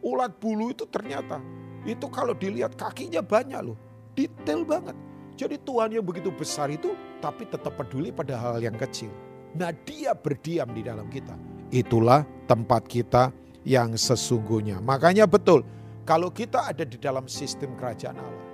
Ulat 0.00 0.32
bulu 0.40 0.72
itu 0.72 0.88
ternyata 0.88 1.44
itu 1.84 2.08
kalau 2.12 2.36
dilihat 2.36 2.76
kakinya 2.76 3.24
banyak 3.24 3.60
loh. 3.60 3.78
Detail 4.12 4.64
banget. 4.64 4.96
Jadi 5.36 5.56
Tuhan 5.64 5.96
yang 5.96 6.04
begitu 6.04 6.28
besar 6.28 6.68
itu 6.68 6.92
tapi 7.24 7.48
tetap 7.48 7.72
peduli 7.76 8.12
pada 8.12 8.36
hal 8.36 8.60
yang 8.60 8.76
kecil. 8.76 9.08
Nah 9.56 9.72
dia 9.72 10.12
berdiam 10.12 10.68
di 10.72 10.84
dalam 10.84 11.08
kita. 11.08 11.32
Itulah 11.72 12.28
tempat 12.44 12.84
kita 12.84 13.32
yang 13.64 13.96
sesungguhnya. 13.96 14.84
Makanya 14.84 15.24
betul 15.24 15.64
kalau 16.10 16.34
kita 16.34 16.74
ada 16.74 16.82
di 16.82 16.98
dalam 16.98 17.30
sistem 17.30 17.78
kerajaan 17.78 18.18
Allah. 18.18 18.46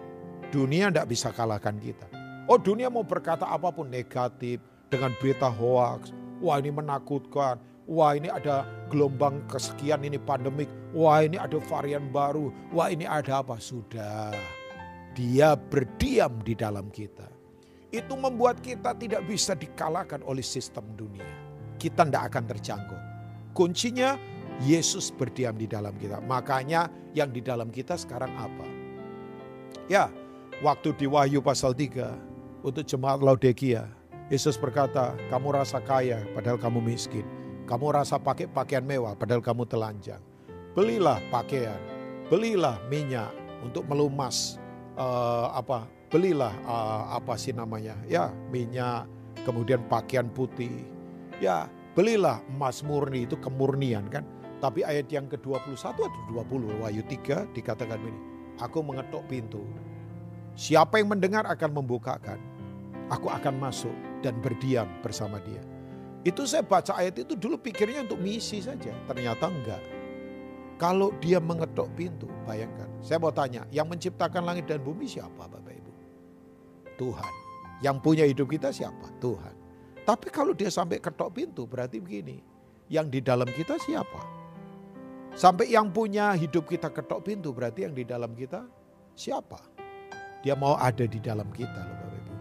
Dunia 0.52 0.92
tidak 0.92 1.08
bisa 1.08 1.32
kalahkan 1.32 1.80
kita. 1.80 2.04
Oh 2.52 2.60
dunia 2.60 2.92
mau 2.92 3.00
berkata 3.00 3.48
apa 3.48 3.72
pun 3.72 3.88
negatif 3.88 4.60
dengan 4.92 5.16
berita 5.16 5.48
hoax. 5.48 6.12
Wah 6.44 6.60
ini 6.60 6.68
menakutkan 6.68 7.56
Wah 7.86 8.18
ini 8.18 8.26
ada 8.26 8.66
gelombang 8.90 9.46
kesekian 9.46 10.02
ini 10.02 10.18
pandemik. 10.18 10.66
Wah 10.90 11.22
ini 11.22 11.38
ada 11.38 11.54
varian 11.70 12.10
baru. 12.10 12.50
Wah 12.74 12.90
ini 12.90 13.06
ada 13.06 13.46
apa? 13.46 13.62
Sudah. 13.62 14.34
Dia 15.14 15.54
berdiam 15.54 16.42
di 16.42 16.58
dalam 16.58 16.90
kita. 16.90 17.30
Itu 17.94 18.18
membuat 18.18 18.58
kita 18.58 18.98
tidak 18.98 19.22
bisa 19.30 19.54
dikalahkan 19.54 20.20
oleh 20.26 20.42
sistem 20.42 20.82
dunia. 20.98 21.24
Kita 21.78 22.02
tidak 22.02 22.34
akan 22.34 22.44
terjangkau. 22.50 23.00
Kuncinya 23.54 24.18
Yesus 24.64 25.12
berdiam 25.12 25.52
di 25.52 25.68
dalam 25.68 25.92
kita. 26.00 26.22
Makanya 26.24 26.88
yang 27.12 27.28
di 27.32 27.44
dalam 27.44 27.68
kita 27.68 27.96
sekarang 27.96 28.32
apa? 28.36 28.66
Ya, 29.86 30.08
waktu 30.64 30.96
di 30.96 31.06
Wahyu 31.06 31.44
pasal 31.44 31.76
3 31.76 32.64
untuk 32.64 32.84
jemaat 32.88 33.20
Laodikia, 33.20 33.86
Yesus 34.32 34.58
berkata, 34.58 35.14
kamu 35.28 35.54
rasa 35.54 35.78
kaya 35.78 36.24
padahal 36.32 36.58
kamu 36.58 36.82
miskin. 36.82 37.26
Kamu 37.66 37.94
rasa 37.94 38.16
pakai 38.16 38.46
pakaian 38.46 38.82
mewah 38.82 39.14
padahal 39.18 39.42
kamu 39.42 39.66
telanjang. 39.66 40.22
Belilah 40.72 41.18
pakaian, 41.30 41.78
belilah 42.30 42.78
minyak 42.90 43.30
untuk 43.62 43.86
melumas 43.90 44.58
uh, 44.98 45.52
apa 45.54 45.86
belilah 46.10 46.54
uh, 46.66 47.18
apa 47.18 47.34
sih 47.34 47.50
namanya 47.50 47.98
ya 48.06 48.30
minyak 48.50 49.06
kemudian 49.42 49.82
pakaian 49.90 50.30
putih 50.30 50.86
ya 51.42 51.66
belilah 51.98 52.38
emas 52.50 52.82
murni 52.86 53.26
itu 53.26 53.34
kemurnian 53.40 54.06
kan 54.06 54.22
tapi 54.66 54.82
ayat 54.82 55.06
yang 55.06 55.30
ke-21 55.30 55.78
atau 55.78 56.10
20 56.34 56.82
Wahyu 56.82 57.06
3 57.06 57.54
dikatakan 57.54 58.02
ini 58.02 58.20
aku 58.58 58.82
mengetuk 58.82 59.22
pintu 59.30 59.62
siapa 60.58 60.98
yang 60.98 61.14
mendengar 61.14 61.46
akan 61.46 61.70
membukakan 61.78 62.42
aku 63.06 63.30
akan 63.30 63.54
masuk 63.62 63.94
dan 64.26 64.34
berdiam 64.42 64.90
bersama 65.06 65.38
dia 65.46 65.62
itu 66.26 66.42
saya 66.42 66.66
baca 66.66 66.98
ayat 66.98 67.22
itu 67.22 67.38
dulu 67.38 67.62
pikirnya 67.62 68.02
untuk 68.02 68.18
misi 68.18 68.58
saja 68.58 68.90
ternyata 69.06 69.46
enggak 69.46 69.78
kalau 70.76 71.08
dia 71.24 71.40
mengetuk 71.40 71.88
pintu, 71.96 72.28
bayangkan. 72.44 72.84
Saya 73.00 73.16
mau 73.16 73.32
tanya, 73.32 73.64
yang 73.72 73.88
menciptakan 73.88 74.44
langit 74.44 74.68
dan 74.68 74.84
bumi 74.84 75.08
siapa 75.08 75.48
Bapak 75.48 75.72
Ibu? 75.72 75.92
Tuhan. 77.00 77.32
Yang 77.80 77.96
punya 78.04 78.24
hidup 78.28 78.44
kita 78.52 78.68
siapa? 78.68 79.08
Tuhan. 79.16 79.56
Tapi 80.04 80.28
kalau 80.28 80.52
dia 80.52 80.68
sampai 80.68 81.00
ketok 81.00 81.32
pintu 81.32 81.64
berarti 81.64 81.96
begini. 81.96 82.44
Yang 82.92 83.06
di 83.08 83.20
dalam 83.24 83.48
kita 83.48 83.80
siapa? 83.80 84.35
Sampai 85.36 85.68
yang 85.68 85.92
punya 85.92 86.32
hidup 86.32 86.64
kita 86.64 86.88
ketok 86.88 87.28
pintu 87.28 87.52
berarti 87.52 87.84
yang 87.84 87.92
di 87.92 88.08
dalam 88.08 88.32
kita 88.32 88.64
siapa? 89.12 89.60
Dia 90.40 90.56
mau 90.56 90.80
ada 90.80 91.04
di 91.04 91.20
dalam 91.20 91.52
kita 91.52 91.76
loh 91.76 91.96
Bapak 92.00 92.16
Ibu. 92.16 92.34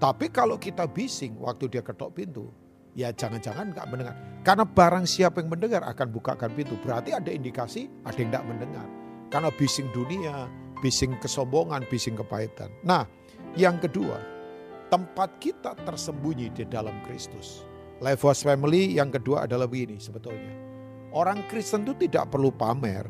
Tapi 0.00 0.26
kalau 0.32 0.56
kita 0.56 0.88
bising 0.88 1.36
waktu 1.36 1.68
dia 1.68 1.84
ketok 1.84 2.16
pintu, 2.16 2.48
ya 2.96 3.12
jangan-jangan 3.12 3.76
nggak 3.76 3.86
mendengar. 3.92 4.16
Karena 4.48 4.64
barang 4.64 5.04
siapa 5.04 5.44
yang 5.44 5.52
mendengar 5.52 5.84
akan 5.92 6.08
bukakan 6.08 6.48
pintu. 6.56 6.80
Berarti 6.80 7.12
ada 7.12 7.28
indikasi 7.28 7.92
ada 8.08 8.16
yang 8.16 8.32
tidak 8.32 8.44
mendengar. 8.48 8.86
Karena 9.28 9.52
bising 9.52 9.92
dunia, 9.92 10.48
bising 10.80 11.20
kesombongan, 11.20 11.84
bising 11.92 12.16
kepahitan. 12.16 12.72
Nah 12.80 13.04
yang 13.60 13.76
kedua, 13.76 14.24
tempat 14.88 15.36
kita 15.36 15.76
tersembunyi 15.84 16.48
di 16.56 16.64
dalam 16.64 16.96
Kristus. 17.04 17.60
Life 18.00 18.24
was 18.24 18.40
family 18.40 18.96
yang 18.96 19.12
kedua 19.12 19.44
adalah 19.44 19.68
begini 19.68 20.00
sebetulnya. 20.00 20.67
Orang 21.12 21.44
Kristen 21.48 21.88
itu 21.88 22.08
tidak 22.08 22.28
perlu 22.32 22.52
pamer. 22.52 23.08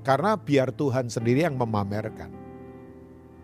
Karena 0.00 0.36
biar 0.36 0.72
Tuhan 0.72 1.12
sendiri 1.12 1.44
yang 1.44 1.56
memamerkan. 1.60 2.32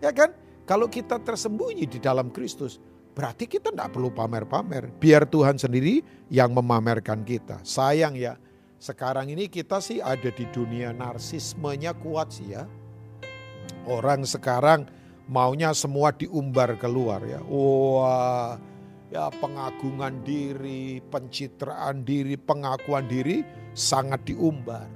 Ya 0.01 0.09
kan? 0.09 0.33
Kalau 0.67 0.89
kita 0.91 1.21
tersembunyi 1.21 1.87
di 1.87 1.97
dalam 2.01 2.33
Kristus, 2.33 2.81
Berarti 3.17 3.49
kita 3.49 3.73
tidak 3.73 3.97
perlu 3.97 4.13
pamer-pamer. 4.13 4.93
Biar 5.01 5.25
Tuhan 5.25 5.57
sendiri 5.57 6.05
yang 6.29 6.53
memamerkan 6.53 7.25
kita. 7.25 7.57
Sayang 7.65 8.13
ya, 8.13 8.37
sekarang 8.77 9.33
ini 9.33 9.49
kita 9.49 9.81
sih 9.81 9.97
ada 9.97 10.29
di 10.29 10.45
dunia 10.53 10.93
narsismenya 10.93 11.97
kuat 11.97 12.29
sih 12.29 12.53
ya. 12.53 12.69
Orang 13.89 14.21
sekarang 14.21 14.85
maunya 15.25 15.73
semua 15.73 16.13
diumbar 16.13 16.77
keluar 16.77 17.25
ya. 17.25 17.41
Wah, 17.41 18.61
ya 19.07 19.31
pengagungan 19.31 20.19
diri, 20.23 20.99
pencitraan 21.07 22.03
diri, 22.03 22.35
pengakuan 22.35 23.07
diri 23.07 23.43
sangat 23.71 24.27
diumbar. 24.27 24.87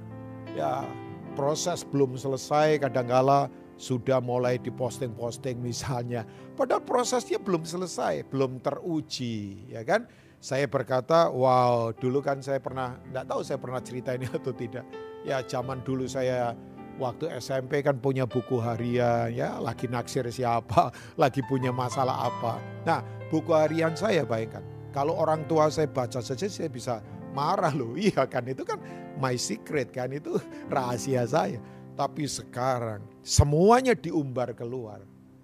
Ya, 0.52 0.84
proses 1.32 1.80
belum 1.80 2.20
selesai 2.20 2.76
kadangkala 2.84 3.48
sudah 3.80 4.20
mulai 4.20 4.60
diposting-posting 4.60 5.58
misalnya. 5.58 6.28
Padahal 6.54 6.84
prosesnya 6.84 7.40
belum 7.40 7.64
selesai, 7.64 8.28
belum 8.28 8.60
teruji, 8.60 9.66
ya 9.72 9.82
kan? 9.82 10.04
Saya 10.42 10.66
berkata, 10.66 11.30
wow, 11.30 11.94
dulu 11.94 12.18
kan 12.18 12.42
saya 12.42 12.58
pernah, 12.58 12.98
enggak 13.10 13.26
tahu 13.30 13.40
saya 13.46 13.58
pernah 13.62 13.80
cerita 13.80 14.10
ini 14.12 14.26
atau 14.38 14.52
tidak. 14.52 14.84
Ya 15.22 15.38
zaman 15.46 15.80
dulu 15.86 16.04
saya 16.10 16.52
waktu 16.98 17.30
SMP 17.38 17.80
kan 17.80 17.96
punya 18.02 18.26
buku 18.26 18.58
harian, 18.58 19.30
ya 19.32 19.56
lagi 19.62 19.86
naksir 19.86 20.26
siapa, 20.28 20.90
lagi 21.22 21.40
punya 21.46 21.70
masalah 21.70 22.26
apa. 22.28 22.58
Nah 22.82 23.21
buku 23.32 23.56
harian 23.56 23.96
saya 23.96 24.28
bayangkan, 24.28 24.60
kalau 24.92 25.16
orang 25.16 25.48
tua 25.48 25.72
saya 25.72 25.88
baca 25.88 26.20
saja 26.20 26.44
saya 26.52 26.68
bisa 26.68 27.00
marah 27.32 27.72
loh. 27.72 27.96
Iya 28.12 28.28
kan 28.28 28.44
itu 28.44 28.62
kan 28.62 28.76
my 29.16 29.34
secret 29.40 29.88
kan 29.90 30.12
itu 30.12 30.36
rahasia 30.74 31.24
saya. 31.24 31.58
Tapi 31.96 32.28
sekarang 32.28 33.00
semuanya 33.24 33.96
diumbar 33.96 34.52
keluar. 34.52 35.00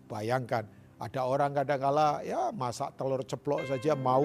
Bayangkan 0.09 0.69
ada 1.01 1.21
orang 1.25 1.57
kadang-kala 1.57 2.21
ya 2.25 2.53
masak 2.53 2.97
telur 2.97 3.25
ceplok 3.25 3.69
saja 3.69 3.93
mau 3.97 4.25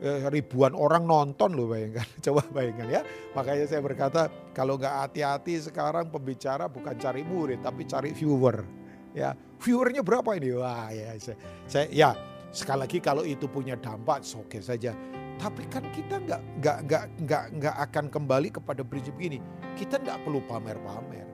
eh, 0.00 0.26
ribuan 0.28 0.76
orang 0.76 1.08
nonton 1.08 1.56
loh 1.56 1.72
bayangkan. 1.72 2.04
Coba 2.24 2.44
bayangkan 2.52 3.00
ya. 3.00 3.02
Makanya 3.32 3.64
saya 3.64 3.80
berkata 3.80 4.28
kalau 4.52 4.76
nggak 4.76 5.08
hati-hati 5.08 5.64
sekarang 5.64 6.12
pembicara 6.12 6.68
bukan 6.68 6.92
cari 7.00 7.24
murid 7.24 7.64
tapi 7.64 7.88
cari 7.88 8.12
viewer. 8.12 8.64
Ya, 9.16 9.32
viewernya 9.64 10.04
berapa 10.04 10.36
ini? 10.36 10.52
Wah 10.52 10.92
ya 10.92 11.16
saya, 11.16 11.36
saya 11.64 11.86
ya 11.88 12.10
sekali 12.50 12.84
lagi 12.84 12.98
kalau 12.98 13.22
itu 13.24 13.46
punya 13.48 13.76
dampak 13.76 14.24
oke 14.34 14.48
okay 14.48 14.60
saja. 14.62 14.92
Tapi 15.38 15.70
kan 15.70 15.86
kita 15.94 16.18
nggak 16.18 16.42
nggak 16.58 16.78
nggak 16.88 17.04
nggak 17.22 17.44
nggak 17.62 17.76
akan 17.90 18.04
kembali 18.10 18.48
kepada 18.50 18.82
prinsip 18.82 19.14
ini. 19.22 19.38
Kita 19.78 20.02
nggak 20.02 20.26
perlu 20.26 20.42
pamer-pamer. 20.50 21.26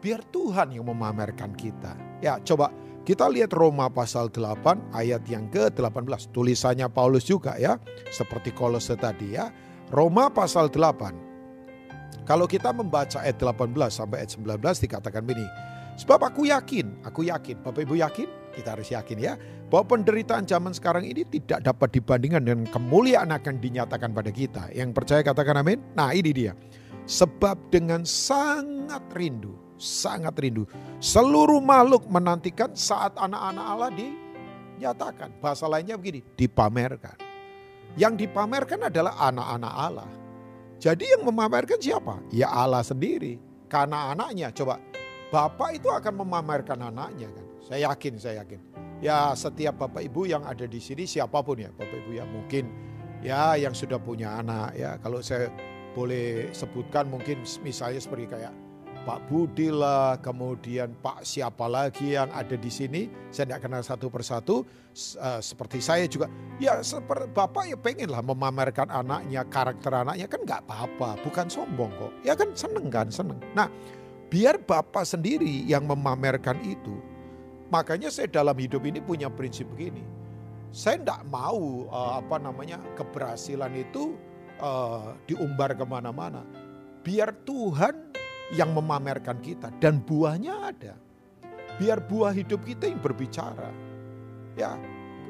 Biar 0.00 0.24
Tuhan 0.32 0.72
yang 0.72 0.88
memamerkan 0.88 1.52
kita. 1.52 1.92
Ya 2.24 2.40
coba 2.40 2.72
kita 3.04 3.28
lihat 3.28 3.52
Roma 3.52 3.92
pasal 3.92 4.32
8 4.32 4.96
ayat 4.96 5.24
yang 5.28 5.48
ke-18. 5.52 6.32
Tulisannya 6.32 6.88
Paulus 6.88 7.28
juga 7.28 7.56
ya. 7.60 7.76
Seperti 8.08 8.52
Kolose 8.52 8.96
tadi 8.96 9.36
ya. 9.36 9.52
Roma 9.92 10.32
pasal 10.32 10.72
8. 10.72 12.24
Kalau 12.24 12.46
kita 12.46 12.70
membaca 12.70 13.20
ayat 13.20 13.42
18 13.42 13.74
sampai 13.90 14.24
ayat 14.24 14.32
19 14.38 14.62
dikatakan 14.86 15.20
begini. 15.26 15.48
Sebab 15.98 16.32
aku 16.32 16.48
yakin, 16.48 17.04
aku 17.04 17.28
yakin, 17.28 17.60
Bapak 17.60 17.84
Ibu 17.84 18.00
yakin, 18.00 18.28
kita 18.52 18.78
harus 18.78 18.90
yakin 18.90 19.18
ya, 19.18 19.34
bahwa 19.70 19.96
penderitaan 19.98 20.44
zaman 20.44 20.74
sekarang 20.74 21.06
ini 21.06 21.26
tidak 21.26 21.64
dapat 21.64 21.94
dibandingkan 21.94 22.42
dengan 22.42 22.66
kemuliaan 22.68 23.30
akan 23.30 23.62
dinyatakan 23.62 24.10
pada 24.12 24.30
kita. 24.30 24.68
Yang 24.74 24.90
percaya 24.96 25.22
katakan 25.22 25.62
amin. 25.62 25.78
Nah 25.94 26.10
ini 26.12 26.30
dia. 26.34 26.52
Sebab 27.06 27.72
dengan 27.72 28.06
sangat 28.06 29.02
rindu 29.14 29.70
sangat 29.80 30.36
rindu. 30.36 30.68
Seluruh 31.00 31.58
makhluk 31.64 32.04
menantikan 32.06 32.76
saat 32.76 33.16
anak-anak 33.16 33.64
Allah 33.64 33.90
dinyatakan. 33.96 35.40
Bahasa 35.40 35.64
lainnya 35.64 35.96
begini, 35.96 36.20
dipamerkan. 36.36 37.16
Yang 37.96 38.28
dipamerkan 38.28 38.92
adalah 38.92 39.16
anak-anak 39.18 39.74
Allah. 39.74 40.10
Jadi 40.78 41.08
yang 41.08 41.26
memamerkan 41.26 41.80
siapa? 41.80 42.20
Ya 42.30 42.52
Allah 42.52 42.84
sendiri. 42.84 43.40
Karena 43.66 44.12
anaknya, 44.12 44.52
coba 44.52 44.78
Bapak 45.30 45.78
itu 45.78 45.88
akan 45.88 46.14
memamerkan 46.26 46.78
anaknya 46.90 47.30
kan. 47.30 47.46
Saya 47.70 47.94
yakin, 47.94 48.14
saya 48.18 48.34
yakin. 48.42 48.60
Ya 48.98 49.30
setiap 49.38 49.78
Bapak 49.78 50.02
Ibu 50.02 50.26
yang 50.26 50.42
ada 50.42 50.66
di 50.66 50.82
sini 50.82 51.06
siapa 51.06 51.38
pun 51.38 51.54
ya 51.54 51.70
Bapak 51.70 52.02
Ibu 52.02 52.18
yang 52.18 52.26
mungkin 52.28 52.66
ya 53.22 53.54
yang 53.54 53.72
sudah 53.72 54.02
punya 54.02 54.42
anak 54.42 54.74
ya. 54.74 54.98
Kalau 54.98 55.22
saya 55.22 55.46
boleh 55.94 56.50
sebutkan 56.50 57.06
mungkin 57.06 57.46
misalnya 57.62 58.02
seperti 58.02 58.26
kayak 58.26 58.50
Pak 59.00 59.32
Budi 59.32 59.72
lah, 59.72 60.20
kemudian 60.20 60.92
Pak 61.00 61.24
siapa 61.24 61.64
lagi 61.64 62.12
yang 62.20 62.28
ada 62.36 62.52
di 62.52 62.68
sini, 62.68 63.08
saya 63.32 63.48
tidak 63.48 63.64
kenal 63.64 63.80
satu 63.80 64.12
persatu, 64.12 64.60
uh, 65.16 65.40
seperti 65.40 65.80
saya 65.80 66.04
juga, 66.04 66.28
ya 66.60 66.84
seperti 66.84 67.32
Bapak 67.32 67.64
ya 67.64 67.80
pengen 67.80 68.12
lah 68.12 68.20
memamerkan 68.20 68.92
anaknya, 68.92 69.48
karakter 69.48 70.04
anaknya, 70.04 70.28
kan 70.28 70.44
nggak 70.44 70.68
apa-apa, 70.68 71.16
bukan 71.24 71.48
sombong 71.48 71.88
kok, 71.96 72.12
ya 72.28 72.36
kan 72.36 72.52
seneng 72.52 72.92
kan, 72.92 73.08
seneng. 73.08 73.40
Nah 73.56 73.72
biar 74.28 74.60
Bapak 74.60 75.08
sendiri 75.08 75.64
yang 75.64 75.88
memamerkan 75.88 76.60
itu, 76.60 77.00
makanya 77.70 78.10
saya 78.12 78.28
dalam 78.28 78.54
hidup 78.58 78.82
ini 78.84 78.98
punya 79.00 79.30
prinsip 79.30 79.66
begini, 79.72 80.02
saya 80.70 80.98
tidak 80.98 81.22
mau 81.30 81.86
uh, 81.90 82.22
apa 82.22 82.36
namanya 82.38 82.78
keberhasilan 82.94 83.74
itu 83.74 84.14
uh, 84.62 85.16
diumbar 85.26 85.74
ke 85.74 85.82
mana-mana, 85.86 86.46
biar 87.02 87.34
Tuhan 87.42 88.14
yang 88.54 88.74
memamerkan 88.74 89.38
kita 89.42 89.70
dan 89.78 90.02
buahnya 90.02 90.54
ada. 90.74 90.94
Biar 91.78 92.02
buah 92.04 92.36
hidup 92.36 92.66
kita 92.66 92.92
yang 92.92 93.00
berbicara. 93.00 93.72
Ya, 94.52 94.76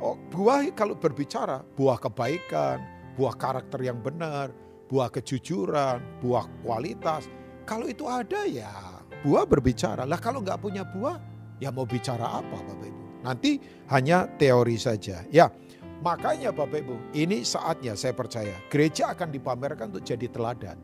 oh, 0.03 0.19
buah 0.35 0.67
kalau 0.75 0.99
berbicara, 0.99 1.63
buah 1.79 2.01
kebaikan, 2.01 2.83
buah 3.15 3.37
karakter 3.39 3.79
yang 3.87 4.03
benar, 4.03 4.51
buah 4.91 5.13
kejujuran, 5.15 6.03
buah 6.19 6.51
kualitas. 6.67 7.31
Kalau 7.69 7.87
itu 7.87 8.03
ada 8.11 8.49
ya 8.51 8.99
buah 9.23 9.47
berbicara. 9.47 10.03
Lah 10.09 10.19
kalau 10.19 10.43
nggak 10.43 10.59
punya 10.59 10.83
buah, 10.83 11.23
ya 11.61 11.69
mau 11.71 11.85
bicara 11.85 12.41
apa 12.41 12.57
Bapak 12.57 12.89
Ibu? 12.89 13.03
Nanti 13.21 13.61
hanya 13.93 14.25
teori 14.41 14.81
saja. 14.81 15.23
Ya, 15.29 15.53
makanya 16.01 16.51
Bapak 16.51 16.81
Ibu, 16.83 16.97
ini 17.13 17.45
saatnya 17.45 17.93
saya 17.95 18.17
percaya 18.17 18.57
gereja 18.73 19.13
akan 19.13 19.29
dipamerkan 19.29 19.93
untuk 19.93 20.03
jadi 20.03 20.27
teladan. 20.33 20.81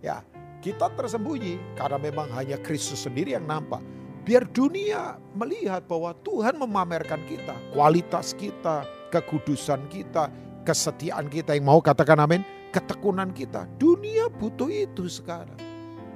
Ya, 0.00 0.22
kita 0.62 0.88
tersembunyi 0.94 1.58
karena 1.76 1.98
memang 1.98 2.30
hanya 2.32 2.56
Kristus 2.62 3.04
sendiri 3.04 3.34
yang 3.34 3.44
nampak. 3.44 3.82
Biar 4.22 4.46
dunia 4.46 5.18
melihat 5.34 5.84
bahwa 5.90 6.14
Tuhan 6.22 6.54
memamerkan 6.54 7.24
kita, 7.26 7.56
kualitas 7.74 8.36
kita, 8.36 8.86
kekudusan 9.10 9.90
kita, 9.90 10.30
kesetiaan 10.62 11.26
kita 11.26 11.56
yang 11.56 11.66
mau 11.66 11.80
katakan 11.82 12.20
amin, 12.20 12.44
ketekunan 12.70 13.34
kita. 13.34 13.66
Dunia 13.80 14.30
butuh 14.30 14.70
itu 14.70 15.08
sekarang. 15.10 15.56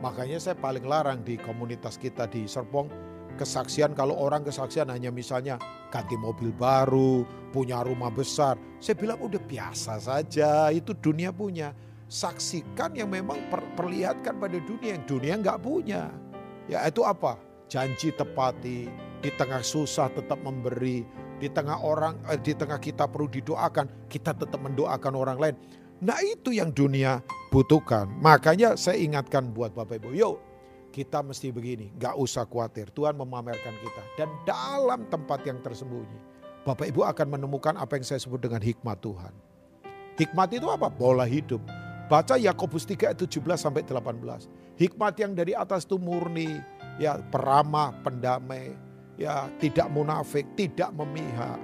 Makanya 0.05 0.37
saya 0.37 0.57
paling 0.61 0.85
larang 0.85 1.25
di 1.25 1.41
komunitas 1.41 1.97
kita 1.97 2.29
di 2.29 2.45
Serpong, 2.45 2.93
kesaksian 3.35 3.93
kalau 3.93 4.17
orang 4.17 4.47
kesaksian 4.47 4.89
hanya 4.89 5.11
misalnya 5.11 5.59
ganti 5.91 6.15
mobil 6.19 6.51
baru, 6.55 7.23
punya 7.55 7.83
rumah 7.87 8.11
besar. 8.11 8.59
Saya 8.83 8.99
bilang 8.99 9.21
udah 9.23 9.39
biasa 9.39 10.01
saja, 10.01 10.71
itu 10.71 10.95
dunia 10.99 11.31
punya. 11.31 11.75
Saksikan 12.11 12.95
yang 12.95 13.11
memang 13.11 13.39
perlihatkan 13.79 14.39
pada 14.39 14.59
dunia 14.63 14.99
yang 14.99 15.05
dunia 15.07 15.35
nggak 15.39 15.61
punya. 15.63 16.11
Ya 16.71 16.87
itu 16.87 17.03
apa? 17.03 17.37
Janji 17.67 18.15
tepati, 18.15 18.87
di 19.21 19.31
tengah 19.35 19.65
susah 19.65 20.13
tetap 20.13 20.39
memberi, 20.41 21.03
di 21.43 21.49
tengah 21.51 21.81
orang, 21.81 22.21
eh, 22.31 22.39
di 22.39 22.55
tengah 22.55 22.79
kita 22.79 23.11
perlu 23.11 23.27
didoakan, 23.27 24.07
kita 24.07 24.37
tetap 24.37 24.61
mendoakan 24.63 25.13
orang 25.17 25.39
lain. 25.41 25.57
Nah 26.05 26.21
itu 26.23 26.53
yang 26.55 26.71
dunia 26.71 27.25
butuhkan. 27.49 28.11
Makanya 28.21 28.77
saya 28.77 29.01
ingatkan 29.01 29.51
buat 29.51 29.73
Bapak 29.73 30.03
Ibu, 30.03 30.13
yuk 30.15 30.54
kita 30.95 31.27
mesti 31.27 31.51
begini, 31.51 31.91
gak 31.99 32.15
usah 32.15 32.47
khawatir. 32.47 32.87
Tuhan 32.95 33.19
memamerkan 33.19 33.75
kita. 33.83 34.03
Dan 34.15 34.31
dalam 34.47 35.03
tempat 35.11 35.43
yang 35.43 35.59
tersembunyi, 35.59 36.15
Bapak 36.63 36.87
Ibu 36.95 37.03
akan 37.03 37.35
menemukan 37.35 37.75
apa 37.75 37.99
yang 37.99 38.07
saya 38.07 38.23
sebut 38.23 38.39
dengan 38.39 38.63
hikmat 38.63 39.03
Tuhan. 39.03 39.35
Hikmat 40.15 40.55
itu 40.55 40.71
apa? 40.71 40.87
Bola 40.87 41.27
hidup. 41.27 41.59
Baca 42.07 42.39
Yakobus 42.39 42.87
3 42.87 43.11
ayat 43.11 43.19
17 43.19 43.43
sampai 43.59 43.83
18. 43.83 44.47
Hikmat 44.79 45.19
yang 45.19 45.35
dari 45.35 45.51
atas 45.59 45.83
itu 45.83 45.99
murni, 45.99 46.63
ya 47.03 47.19
peramah, 47.19 47.91
pendamai, 48.07 48.79
ya 49.19 49.51
tidak 49.59 49.91
munafik, 49.91 50.47
tidak 50.55 50.95
memihak. 50.95 51.59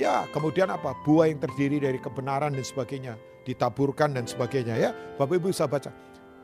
Ya, 0.00 0.24
kemudian 0.32 0.72
apa? 0.72 0.96
Buah 1.04 1.28
yang 1.28 1.36
terdiri 1.36 1.76
dari 1.76 2.00
kebenaran 2.00 2.56
dan 2.56 2.64
sebagainya, 2.64 3.20
ditaburkan 3.44 4.16
dan 4.16 4.24
sebagainya 4.24 4.80
ya. 4.80 4.90
Bapak 5.20 5.36
Ibu 5.36 5.52
bisa 5.52 5.68
baca. 5.68 5.92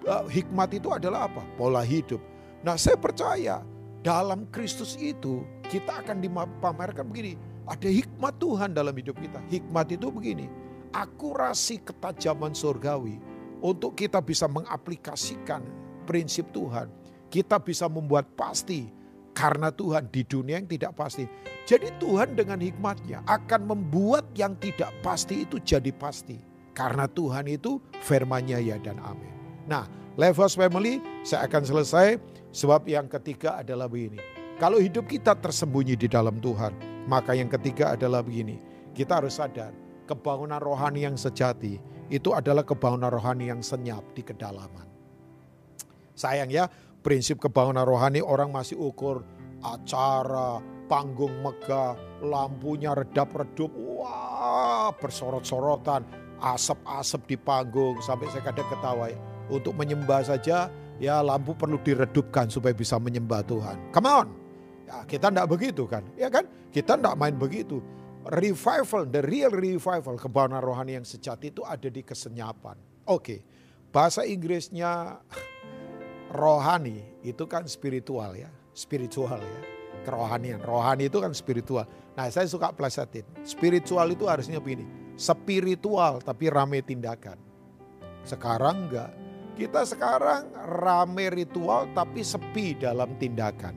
Hikmat 0.06 0.70
itu 0.76 0.88
adalah 0.92 1.26
apa? 1.26 1.42
Pola 1.58 1.82
hidup. 1.82 2.22
Nah, 2.62 2.74
saya 2.74 2.98
percaya 2.98 3.62
dalam 4.02 4.46
Kristus 4.54 4.94
itu 4.98 5.42
kita 5.68 6.02
akan 6.06 6.22
dipamerkan 6.22 7.06
begini. 7.06 7.36
Ada 7.68 7.92
hikmat 7.92 8.40
Tuhan 8.40 8.72
dalam 8.72 8.96
hidup 8.96 9.20
kita. 9.20 9.42
Hikmat 9.52 9.92
itu 9.92 10.08
begini. 10.08 10.48
Akurasi 10.96 11.84
ketajaman 11.84 12.56
surgawi 12.56 13.20
untuk 13.60 13.92
kita 13.92 14.24
bisa 14.24 14.48
mengaplikasikan 14.48 15.60
prinsip 16.08 16.48
Tuhan. 16.56 16.88
Kita 17.28 17.60
bisa 17.60 17.84
membuat 17.92 18.32
pasti 18.32 18.88
karena 19.36 19.68
Tuhan 19.68 20.08
di 20.08 20.24
dunia 20.24 20.56
yang 20.56 20.64
tidak 20.64 20.96
pasti. 20.96 21.28
Jadi 21.68 21.92
Tuhan 22.00 22.32
dengan 22.32 22.56
hikmatnya 22.56 23.20
akan 23.28 23.68
membuat 23.68 24.32
yang 24.32 24.56
tidak 24.56 24.88
pasti 25.04 25.44
itu 25.44 25.60
jadi 25.60 25.92
pasti. 25.92 26.40
Karena 26.72 27.04
Tuhan 27.04 27.44
itu 27.52 27.82
firmannya 28.00 28.64
ya 28.64 28.80
dan 28.80 28.96
amin. 29.04 29.37
Nah 29.68 29.84
Levos 30.16 30.56
Family 30.56 30.98
saya 31.22 31.44
akan 31.46 31.62
selesai 31.62 32.16
sebab 32.50 32.88
yang 32.88 33.06
ketiga 33.06 33.60
adalah 33.60 33.86
begini. 33.86 34.18
Kalau 34.58 34.82
hidup 34.82 35.06
kita 35.06 35.38
tersembunyi 35.38 35.94
di 35.94 36.10
dalam 36.10 36.42
Tuhan, 36.42 36.74
maka 37.06 37.36
yang 37.36 37.46
ketiga 37.46 37.94
adalah 37.94 38.26
begini. 38.26 38.58
Kita 38.90 39.22
harus 39.22 39.38
sadar 39.38 39.70
kebangunan 40.08 40.58
rohani 40.58 41.06
yang 41.06 41.14
sejati 41.14 41.78
itu 42.08 42.32
adalah 42.32 42.64
kebangunan 42.64 43.12
rohani 43.12 43.52
yang 43.52 43.60
senyap 43.60 44.02
di 44.16 44.24
kedalaman. 44.24 44.88
Sayang 46.18 46.50
ya, 46.50 46.66
prinsip 47.04 47.38
kebangunan 47.38 47.86
rohani 47.86 48.18
orang 48.24 48.50
masih 48.50 48.80
ukur 48.80 49.22
acara, 49.62 50.58
panggung 50.90 51.44
megah, 51.44 51.94
lampunya 52.24 52.96
redap-redup, 52.96 53.70
wah 53.70 54.90
bersorot-sorotan, 54.98 56.02
asap-asap 56.42 57.20
di 57.28 57.36
panggung 57.38 58.00
sampai 58.02 58.26
saya 58.32 58.42
kadang 58.42 58.66
ketawa 58.66 59.12
ya. 59.12 59.18
Untuk 59.48 59.72
menyembah 59.74 60.24
saja 60.28 60.68
ya 61.00 61.24
lampu 61.24 61.56
perlu 61.56 61.80
diredupkan 61.80 62.52
supaya 62.52 62.76
bisa 62.76 63.00
menyembah 63.00 63.42
Tuhan. 63.46 63.76
Come 63.94 64.08
on. 64.08 64.28
Ya, 64.88 65.04
kita 65.04 65.28
tidak 65.28 65.48
begitu 65.52 65.84
kan? 65.84 66.04
Ya 66.16 66.28
kan? 66.32 66.48
Kita 66.72 66.96
tidak 66.96 67.16
main 67.16 67.36
begitu. 67.36 67.80
Revival, 68.28 69.08
the 69.08 69.24
real 69.24 69.52
revival, 69.52 70.20
kebangunan 70.20 70.60
rohani 70.60 71.00
yang 71.00 71.06
sejati 71.06 71.48
itu 71.48 71.64
ada 71.64 71.88
di 71.88 72.04
kesenyapan. 72.04 72.76
Oke, 73.08 73.08
okay. 73.08 73.38
bahasa 73.88 74.20
Inggrisnya 74.28 75.16
rohani 76.32 77.08
itu 77.24 77.48
kan 77.48 77.64
spiritual 77.64 78.36
ya, 78.36 78.52
spiritual 78.76 79.40
ya, 79.40 79.60
kerohanian. 80.04 80.60
Rohani 80.60 81.08
itu 81.08 81.24
kan 81.24 81.32
spiritual. 81.32 81.88
Nah 82.16 82.28
saya 82.28 82.44
suka 82.44 82.68
plesetin, 82.72 83.24
spiritual 83.48 84.08
itu 84.12 84.28
harusnya 84.28 84.60
begini, 84.60 84.84
spiritual 85.16 86.20
tapi 86.20 86.52
rame 86.52 86.84
tindakan. 86.84 87.40
Sekarang 88.28 88.88
enggak, 88.88 89.08
kita 89.58 89.82
sekarang 89.82 90.54
rame 90.78 91.34
ritual 91.34 91.90
tapi 91.90 92.22
sepi 92.22 92.78
dalam 92.78 93.18
tindakan. 93.18 93.74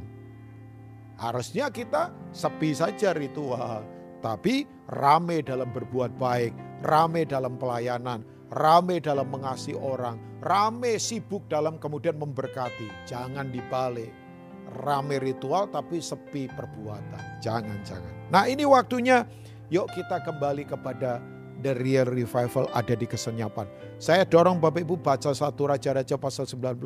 Harusnya 1.18 1.74
kita 1.74 2.14
sepi 2.30 2.78
saja 2.78 3.18
ritual, 3.18 3.82
tapi 4.22 4.70
rame 4.94 5.42
dalam 5.42 5.74
berbuat 5.74 6.22
baik, 6.22 6.54
rame 6.86 7.26
dalam 7.26 7.58
pelayanan, 7.58 8.22
rame 8.54 9.02
dalam 9.02 9.34
mengasihi 9.34 9.78
orang, 9.78 10.22
rame 10.46 11.02
sibuk 11.02 11.42
dalam 11.50 11.82
kemudian 11.82 12.18
memberkati. 12.22 13.10
Jangan 13.10 13.50
dibalik. 13.50 14.14
Rame 14.72 15.20
ritual 15.20 15.68
tapi 15.68 16.00
sepi 16.00 16.48
perbuatan. 16.48 17.44
Jangan-jangan. 17.44 18.32
Nah 18.32 18.48
ini 18.48 18.64
waktunya 18.64 19.28
yuk 19.68 19.92
kita 19.92 20.24
kembali 20.24 20.64
kepada 20.64 21.20
the 21.62 21.78
real 21.78 22.10
revival 22.10 22.68
ada 22.74 22.98
di 22.98 23.06
kesenyapan. 23.06 23.70
Saya 24.02 24.26
dorong 24.26 24.58
Bapak 24.58 24.82
Ibu 24.82 24.98
baca 24.98 25.30
satu 25.32 25.70
Raja-Raja 25.70 26.18
pasal 26.18 26.50
19. 26.50 26.82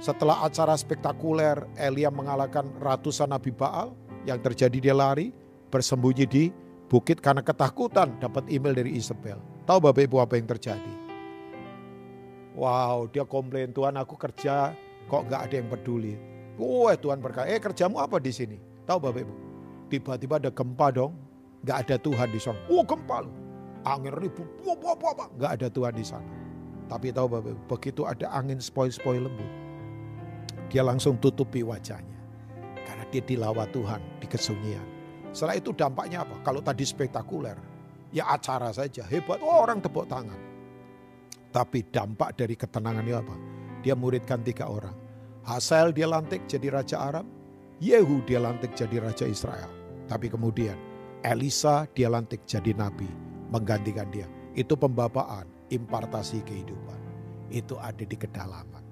Setelah 0.00 0.44
acara 0.44 0.76
spektakuler 0.76 1.64
Elia 1.76 2.12
mengalahkan 2.12 2.68
ratusan 2.80 3.32
Nabi 3.32 3.52
Baal 3.52 3.96
yang 4.28 4.40
terjadi 4.40 4.78
dia 4.78 4.94
lari 4.96 5.32
bersembunyi 5.72 6.24
di 6.28 6.44
bukit 6.92 7.24
karena 7.24 7.40
ketakutan 7.40 8.16
dapat 8.20 8.44
email 8.52 8.76
dari 8.76 8.96
Isabel. 8.96 9.40
Tahu 9.64 9.78
Bapak 9.80 10.02
Ibu 10.04 10.16
apa 10.20 10.34
yang 10.36 10.48
terjadi? 10.48 10.92
Wow, 12.58 13.08
dia 13.08 13.24
komplain 13.24 13.72
Tuhan 13.72 13.96
aku 13.96 14.18
kerja 14.18 14.74
kok 15.08 15.22
nggak 15.26 15.40
ada 15.48 15.54
yang 15.54 15.68
peduli. 15.70 16.14
Wah 16.60 16.92
Tuhan 16.92 17.24
berkata, 17.24 17.48
eh 17.48 17.56
kerjamu 17.56 18.02
apa 18.02 18.20
di 18.20 18.34
sini? 18.34 18.58
Tahu 18.84 18.98
Bapak 19.00 19.20
Ibu? 19.24 19.34
Tiba-tiba 19.88 20.38
ada 20.42 20.50
gempa 20.52 20.92
dong, 20.92 21.16
nggak 21.64 21.78
ada 21.86 21.96
Tuhan 21.96 22.28
di 22.30 22.40
sana. 22.42 22.58
Oh 22.68 22.82
gempa 22.84 23.24
loh, 23.24 23.34
angin 23.86 24.14
ribut, 24.16 24.48
nggak 25.36 25.52
ada 25.60 25.68
Tuhan 25.72 25.94
di 25.96 26.04
sana. 26.04 26.32
Tapi 26.90 27.14
tahu 27.14 27.26
Bapak 27.30 27.54
begitu 27.70 28.02
ada 28.02 28.26
angin 28.34 28.58
spoi-spoi 28.58 29.22
lembut, 29.22 29.52
dia 30.70 30.82
langsung 30.82 31.18
tutupi 31.18 31.62
wajahnya. 31.62 32.18
Karena 32.86 33.04
dia 33.10 33.22
dilawat 33.22 33.70
Tuhan 33.70 34.02
di 34.18 34.26
kesunyian. 34.26 34.86
Setelah 35.30 35.58
itu 35.58 35.70
dampaknya 35.70 36.26
apa? 36.26 36.42
Kalau 36.42 36.58
tadi 36.58 36.82
spektakuler, 36.82 37.54
ya 38.10 38.26
acara 38.26 38.74
saja, 38.74 39.06
hebat, 39.06 39.38
oh, 39.38 39.62
orang 39.62 39.78
tepuk 39.78 40.10
tangan. 40.10 40.38
Tapi 41.50 41.86
dampak 41.90 42.34
dari 42.38 42.54
ketenangannya 42.58 43.14
apa? 43.14 43.36
Dia 43.82 43.94
muridkan 43.94 44.42
tiga 44.42 44.66
orang. 44.66 44.94
Hasael 45.46 45.94
dia 45.94 46.10
lantik 46.10 46.46
jadi 46.46 46.74
Raja 46.74 46.98
Arab, 46.98 47.26
Yehu 47.80 48.22
dia 48.26 48.42
lantik 48.42 48.74
jadi 48.74 49.02
Raja 49.02 49.24
Israel. 49.26 49.70
Tapi 50.10 50.26
kemudian 50.26 50.76
Elisa 51.22 51.86
dia 51.94 52.10
lantik 52.10 52.42
jadi 52.44 52.74
Nabi, 52.74 53.08
menggantikan 53.50 54.08
dia. 54.14 54.26
Itu 54.54 54.74
pembapaan, 54.74 55.46
impartasi 55.70 56.42
kehidupan. 56.46 56.98
Itu 57.50 57.78
ada 57.82 58.02
di 58.02 58.14
kedalaman. 58.14 58.82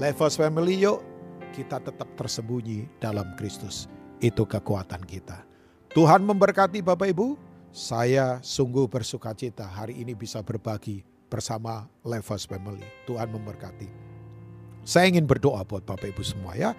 Levos 0.00 0.36
Family 0.40 0.80
yuk, 0.80 1.04
kita 1.52 1.80
tetap 1.80 2.08
tersembunyi 2.16 2.88
dalam 3.00 3.36
Kristus. 3.36 3.88
Itu 4.18 4.48
kekuatan 4.48 5.04
kita. 5.04 5.44
Tuhan 5.92 6.24
memberkati 6.24 6.84
Bapak 6.84 7.08
Ibu. 7.12 7.36
Saya 7.68 8.40
sungguh 8.40 8.88
bersuka 8.88 9.36
cita 9.36 9.68
hari 9.68 10.00
ini 10.00 10.16
bisa 10.16 10.40
berbagi 10.40 11.04
bersama 11.28 11.84
Levos 12.00 12.48
Family. 12.48 12.84
Tuhan 13.04 13.28
memberkati. 13.28 13.88
Saya 14.88 15.12
ingin 15.12 15.28
berdoa 15.28 15.62
buat 15.68 15.84
Bapak 15.84 16.16
Ibu 16.16 16.24
semua 16.24 16.56
ya. 16.56 16.72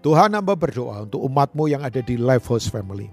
Tuhan 0.00 0.34
hamba 0.34 0.56
berdoa 0.56 1.04
untuk 1.04 1.22
umatmu 1.22 1.68
yang 1.68 1.84
ada 1.84 2.00
di 2.00 2.16
Levos 2.16 2.66
Family. 2.66 3.06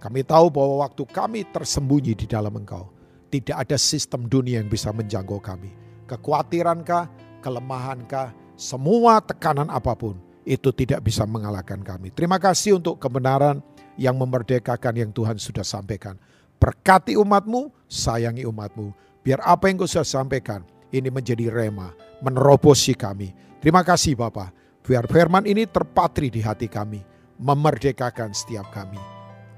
Kami 0.00 0.24
tahu 0.24 0.48
bahwa 0.48 0.88
waktu 0.88 1.04
kami 1.04 1.44
tersembunyi 1.52 2.16
di 2.16 2.24
dalam 2.24 2.54
engkau. 2.56 2.88
Tidak 3.30 3.54
ada 3.54 3.78
sistem 3.78 4.26
dunia 4.26 4.58
yang 4.58 4.68
bisa 4.68 4.90
menjangkau 4.90 5.38
kami. 5.38 5.70
kekhawatirankah, 6.10 7.06
kelemahankah, 7.38 8.34
semua 8.58 9.22
tekanan 9.22 9.70
apa 9.70 9.94
pun 9.94 10.18
itu 10.42 10.74
tidak 10.74 11.06
bisa 11.06 11.22
mengalahkan 11.22 11.78
kami. 11.78 12.10
Terima 12.10 12.42
kasih 12.42 12.82
untuk 12.82 12.98
kebenaran 12.98 13.62
yang 13.94 14.18
memerdekakan 14.18 14.98
yang 14.98 15.10
Tuhan 15.14 15.38
sudah 15.38 15.62
sampaikan. 15.62 16.18
Berkati 16.58 17.14
umatmu, 17.14 17.70
sayangi 17.86 18.42
umatmu. 18.42 18.90
Biar 19.22 19.38
apa 19.46 19.70
yang 19.70 19.78
kau 19.78 19.88
sudah 19.88 20.04
sampaikan, 20.04 20.66
ini 20.90 21.08
menjadi 21.08 21.48
rema, 21.48 21.94
menerobosi 22.18 22.98
kami. 22.98 23.32
Terima 23.62 23.86
kasih 23.86 24.18
Bapak. 24.18 24.52
Biar 24.82 25.06
firman 25.06 25.46
ini 25.46 25.68
terpatri 25.70 26.32
di 26.32 26.42
hati 26.42 26.66
kami, 26.66 27.04
memerdekakan 27.38 28.34
setiap 28.34 28.68
kami. 28.74 28.98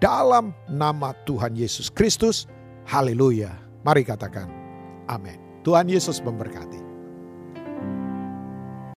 Dalam 0.03 0.51
nama 0.67 1.15
Tuhan 1.25 1.55
Yesus 1.55 1.89
Kristus, 1.89 2.51
haleluya. 2.87 3.55
Mari 3.87 4.03
katakan, 4.03 4.51
amin. 5.07 5.39
Tuhan 5.63 5.87
Yesus 5.87 6.19
memberkati. 6.23 6.82